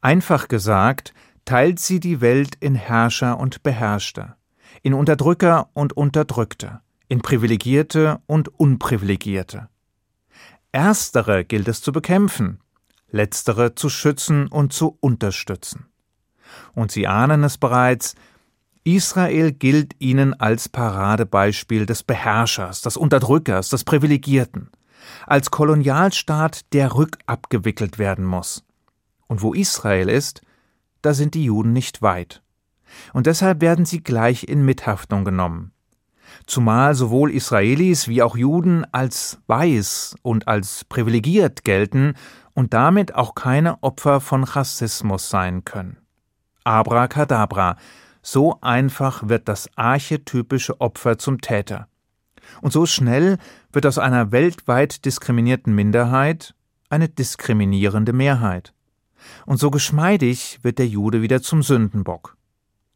Einfach 0.00 0.48
gesagt, 0.48 1.12
teilt 1.48 1.80
sie 1.80 1.98
die 1.98 2.20
Welt 2.20 2.56
in 2.60 2.74
Herrscher 2.74 3.38
und 3.38 3.62
Beherrschte, 3.62 4.34
in 4.82 4.92
Unterdrücker 4.92 5.70
und 5.72 5.96
Unterdrückte, 5.96 6.82
in 7.08 7.22
Privilegierte 7.22 8.20
und 8.26 8.48
Unprivilegierte. 8.60 9.70
Erstere 10.72 11.46
gilt 11.46 11.66
es 11.68 11.80
zu 11.80 11.90
bekämpfen, 11.90 12.60
letztere 13.10 13.74
zu 13.74 13.88
schützen 13.88 14.48
und 14.48 14.74
zu 14.74 14.98
unterstützen. 15.00 15.86
Und 16.74 16.92
Sie 16.92 17.06
ahnen 17.06 17.42
es 17.44 17.56
bereits, 17.56 18.14
Israel 18.84 19.52
gilt 19.52 19.94
ihnen 20.00 20.34
als 20.34 20.68
Paradebeispiel 20.68 21.86
des 21.86 22.02
Beherrschers, 22.02 22.82
des 22.82 22.98
Unterdrückers, 22.98 23.70
des 23.70 23.84
Privilegierten, 23.84 24.68
als 25.26 25.50
Kolonialstaat, 25.50 26.74
der 26.74 26.94
rückabgewickelt 26.94 27.98
werden 27.98 28.26
muss. 28.26 28.66
Und 29.28 29.40
wo 29.40 29.54
Israel 29.54 30.10
ist, 30.10 30.42
da 31.08 31.14
sind 31.14 31.32
die 31.32 31.44
Juden 31.44 31.72
nicht 31.72 32.02
weit. 32.02 32.42
Und 33.14 33.26
deshalb 33.26 33.62
werden 33.62 33.86
sie 33.86 34.02
gleich 34.02 34.44
in 34.44 34.62
Mithaftung 34.62 35.24
genommen. 35.24 35.72
Zumal 36.46 36.94
sowohl 36.94 37.30
Israelis 37.30 38.08
wie 38.08 38.22
auch 38.22 38.36
Juden 38.36 38.84
als 38.92 39.38
weiß 39.46 40.16
und 40.20 40.48
als 40.48 40.84
privilegiert 40.84 41.64
gelten 41.64 42.12
und 42.52 42.74
damit 42.74 43.14
auch 43.14 43.34
keine 43.34 43.82
Opfer 43.82 44.20
von 44.20 44.44
Rassismus 44.44 45.30
sein 45.30 45.64
können. 45.64 45.96
Abracadabra, 46.64 47.78
so 48.20 48.60
einfach 48.60 49.30
wird 49.30 49.48
das 49.48 49.70
archetypische 49.76 50.78
Opfer 50.78 51.16
zum 51.16 51.40
Täter. 51.40 51.88
Und 52.60 52.74
so 52.74 52.84
schnell 52.84 53.38
wird 53.72 53.86
aus 53.86 53.96
einer 53.96 54.30
weltweit 54.30 55.06
diskriminierten 55.06 55.74
Minderheit 55.74 56.54
eine 56.90 57.08
diskriminierende 57.08 58.12
Mehrheit. 58.12 58.74
Und 59.46 59.58
so 59.58 59.70
geschmeidig 59.70 60.58
wird 60.62 60.78
der 60.78 60.86
Jude 60.86 61.22
wieder 61.22 61.42
zum 61.42 61.62
Sündenbock. 61.62 62.36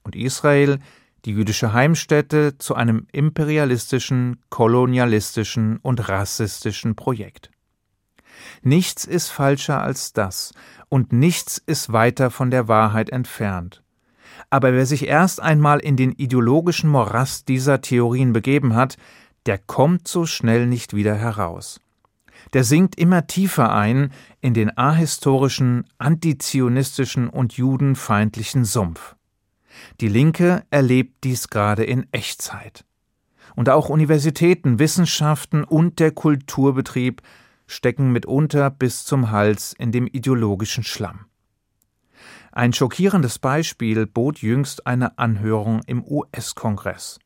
Und 0.02 0.16
Israel, 0.16 0.78
die 1.24 1.32
jüdische 1.32 1.72
Heimstätte, 1.72 2.58
zu 2.58 2.74
einem 2.74 3.06
imperialistischen, 3.12 4.40
kolonialistischen 4.50 5.78
und 5.78 6.08
rassistischen 6.08 6.96
Projekt. 6.96 7.50
Nichts 8.62 9.04
ist 9.04 9.28
falscher 9.28 9.82
als 9.82 10.12
das, 10.12 10.52
und 10.88 11.12
nichts 11.12 11.58
ist 11.58 11.92
weiter 11.92 12.30
von 12.30 12.50
der 12.50 12.68
Wahrheit 12.68 13.10
entfernt. 13.10 13.82
Aber 14.50 14.72
wer 14.72 14.86
sich 14.86 15.06
erst 15.06 15.40
einmal 15.40 15.78
in 15.78 15.96
den 15.96 16.12
ideologischen 16.12 16.90
Morast 16.90 17.48
dieser 17.48 17.80
Theorien 17.80 18.32
begeben 18.32 18.74
hat, 18.74 18.96
der 19.46 19.58
kommt 19.58 20.08
so 20.08 20.26
schnell 20.26 20.66
nicht 20.66 20.94
wieder 20.94 21.14
heraus. 21.14 21.80
Der 22.52 22.64
sinkt 22.64 22.98
immer 22.98 23.26
tiefer 23.26 23.72
ein 23.72 24.12
in 24.40 24.54
den 24.54 24.76
ahistorischen, 24.76 25.84
antizionistischen 25.98 27.28
und 27.28 27.54
judenfeindlichen 27.54 28.64
Sumpf. 28.64 29.16
Die 30.00 30.08
Linke 30.08 30.64
erlebt 30.70 31.24
dies 31.24 31.48
gerade 31.48 31.84
in 31.84 32.06
Echtzeit. 32.12 32.84
Und 33.54 33.68
auch 33.68 33.88
Universitäten, 33.88 34.78
Wissenschaften 34.78 35.64
und 35.64 35.98
der 35.98 36.10
Kulturbetrieb 36.10 37.22
stecken 37.66 38.12
mitunter 38.12 38.70
bis 38.70 39.04
zum 39.04 39.30
Hals 39.30 39.74
in 39.78 39.92
dem 39.92 40.06
ideologischen 40.06 40.84
Schlamm. 40.84 41.26
Ein 42.50 42.74
schockierendes 42.74 43.38
Beispiel 43.38 44.06
bot 44.06 44.42
jüngst 44.42 44.86
eine 44.86 45.18
Anhörung 45.18 45.80
im 45.86 46.04
US-Kongress. 46.04 47.18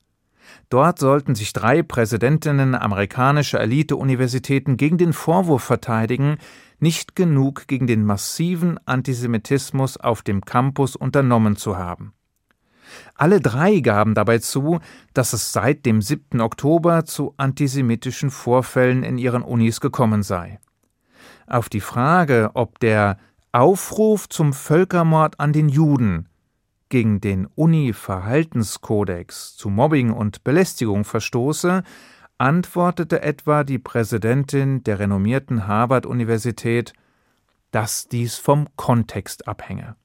Dort 0.68 0.98
sollten 0.98 1.34
sich 1.34 1.52
drei 1.52 1.82
Präsidentinnen 1.82 2.74
amerikanischer 2.74 3.60
Elite-Universitäten 3.60 4.76
gegen 4.76 4.98
den 4.98 5.12
Vorwurf 5.12 5.62
verteidigen, 5.62 6.38
nicht 6.78 7.16
genug 7.16 7.66
gegen 7.68 7.86
den 7.86 8.04
massiven 8.04 8.78
Antisemitismus 8.86 9.96
auf 9.96 10.22
dem 10.22 10.44
Campus 10.44 10.96
unternommen 10.96 11.56
zu 11.56 11.78
haben. 11.78 12.12
Alle 13.14 13.40
drei 13.40 13.80
gaben 13.80 14.14
dabei 14.14 14.38
zu, 14.38 14.80
dass 15.14 15.32
es 15.32 15.52
seit 15.52 15.86
dem 15.86 16.02
7. 16.02 16.40
Oktober 16.40 17.04
zu 17.04 17.34
antisemitischen 17.36 18.30
Vorfällen 18.30 19.02
in 19.02 19.18
ihren 19.18 19.42
Unis 19.42 19.80
gekommen 19.80 20.22
sei. 20.22 20.58
Auf 21.46 21.68
die 21.68 21.80
Frage, 21.80 22.50
ob 22.54 22.78
der 22.80 23.18
Aufruf 23.52 24.28
zum 24.28 24.52
Völkermord 24.52 25.40
an 25.40 25.52
den 25.52 25.68
Juden 25.68 26.28
gegen 26.88 27.20
den 27.20 27.46
Uni-Verhaltenskodex 27.46 29.56
zu 29.56 29.70
Mobbing 29.70 30.10
und 30.10 30.44
Belästigung 30.44 31.04
verstoße, 31.04 31.82
antwortete 32.38 33.22
etwa 33.22 33.64
die 33.64 33.78
Präsidentin 33.78 34.84
der 34.84 34.98
renommierten 34.98 35.66
Harvard-Universität, 35.66 36.92
dass 37.70 38.08
dies 38.08 38.36
vom 38.36 38.68
Kontext 38.76 39.48
abhänge. 39.48 39.96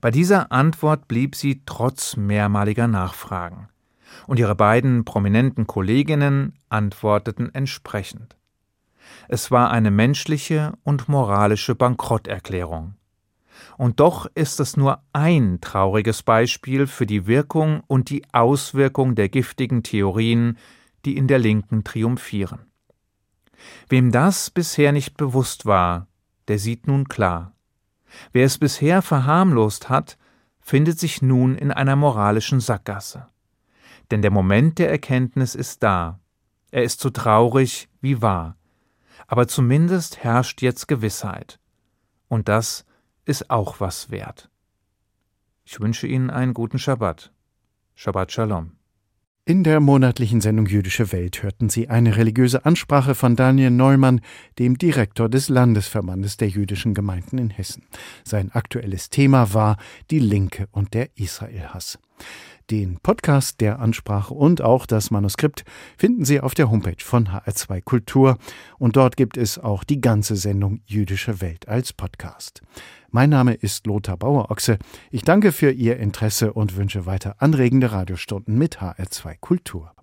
Bei 0.00 0.10
dieser 0.10 0.52
Antwort 0.52 1.08
blieb 1.08 1.36
sie 1.36 1.62
trotz 1.66 2.16
mehrmaliger 2.16 2.88
Nachfragen, 2.88 3.68
und 4.26 4.38
ihre 4.38 4.54
beiden 4.54 5.04
prominenten 5.04 5.66
Kolleginnen 5.66 6.54
antworteten 6.68 7.54
entsprechend. 7.54 8.36
Es 9.28 9.50
war 9.50 9.70
eine 9.70 9.90
menschliche 9.90 10.72
und 10.82 11.08
moralische 11.08 11.74
Bankrotterklärung. 11.74 12.94
Und 13.76 14.00
doch 14.00 14.26
ist 14.34 14.60
es 14.60 14.76
nur 14.76 15.02
ein 15.12 15.58
trauriges 15.60 16.22
Beispiel 16.22 16.86
für 16.86 17.06
die 17.06 17.26
Wirkung 17.26 17.82
und 17.86 18.10
die 18.10 18.22
Auswirkung 18.32 19.14
der 19.14 19.28
giftigen 19.28 19.82
Theorien, 19.82 20.58
die 21.04 21.16
in 21.16 21.28
der 21.28 21.38
Linken 21.38 21.84
triumphieren. 21.84 22.60
Wem 23.88 24.12
das 24.12 24.50
bisher 24.50 24.92
nicht 24.92 25.16
bewusst 25.16 25.66
war, 25.66 26.08
der 26.48 26.58
sieht 26.58 26.86
nun 26.86 27.08
klar. 27.08 27.54
Wer 28.32 28.44
es 28.44 28.58
bisher 28.58 29.02
verharmlost 29.02 29.88
hat, 29.88 30.18
findet 30.60 30.98
sich 30.98 31.22
nun 31.22 31.54
in 31.56 31.70
einer 31.70 31.96
moralischen 31.96 32.60
Sackgasse. 32.60 33.26
Denn 34.10 34.22
der 34.22 34.30
Moment 34.30 34.78
der 34.78 34.90
Erkenntnis 34.90 35.54
ist 35.54 35.82
da. 35.82 36.20
Er 36.70 36.82
ist 36.84 37.00
so 37.00 37.10
traurig 37.10 37.88
wie 38.00 38.22
wahr 38.22 38.56
aber 39.26 39.48
zumindest 39.48 40.22
herrscht 40.22 40.62
jetzt 40.62 40.88
Gewissheit. 40.88 41.58
Und 42.28 42.48
das 42.48 42.84
ist 43.26 43.50
auch 43.50 43.80
was 43.80 44.10
wert. 44.10 44.48
Ich 45.64 45.80
wünsche 45.80 46.06
Ihnen 46.06 46.30
einen 46.30 46.54
guten 46.54 46.78
Schabbat. 46.78 47.32
Shabbat 47.94 48.32
Shalom. 48.32 48.72
In 49.48 49.62
der 49.62 49.78
monatlichen 49.78 50.40
Sendung 50.40 50.66
Jüdische 50.66 51.12
Welt 51.12 51.42
hörten 51.42 51.68
Sie 51.68 51.88
eine 51.88 52.16
religiöse 52.16 52.64
Ansprache 52.64 53.14
von 53.14 53.36
Daniel 53.36 53.70
Neumann, 53.70 54.20
dem 54.58 54.76
Direktor 54.76 55.28
des 55.28 55.48
Landesverbandes 55.48 56.36
der 56.36 56.48
jüdischen 56.48 56.94
Gemeinden 56.94 57.38
in 57.38 57.50
Hessen. 57.50 57.84
Sein 58.24 58.50
aktuelles 58.50 59.08
Thema 59.08 59.54
war 59.54 59.76
die 60.10 60.18
Linke 60.18 60.66
und 60.72 60.94
der 60.94 61.10
Israelhass. 61.16 61.98
Den 62.70 62.98
Podcast 62.98 63.60
der 63.60 63.78
Ansprache 63.78 64.34
und 64.34 64.60
auch 64.60 64.86
das 64.86 65.12
Manuskript 65.12 65.64
finden 65.96 66.24
Sie 66.24 66.40
auf 66.40 66.52
der 66.54 66.68
Homepage 66.68 67.02
von 67.02 67.28
HR2 67.28 67.80
Kultur 67.80 68.38
und 68.78 68.96
dort 68.96 69.16
gibt 69.16 69.36
es 69.36 69.56
auch 69.56 69.84
die 69.84 70.00
ganze 70.00 70.34
Sendung 70.34 70.80
Jüdische 70.84 71.40
Welt 71.40 71.68
als 71.68 71.92
Podcast. 71.92 72.62
Mein 73.12 73.30
Name 73.30 73.54
ist 73.54 73.86
Lothar 73.86 74.16
Bauer-Ochse. 74.16 74.78
Ich 75.12 75.22
danke 75.22 75.52
für 75.52 75.70
Ihr 75.70 75.98
Interesse 75.98 76.52
und 76.52 76.76
wünsche 76.76 77.06
weiter 77.06 77.36
anregende 77.38 77.92
Radiostunden 77.92 78.58
mit 78.58 78.80
HR2 78.80 79.36
Kultur. 79.40 79.95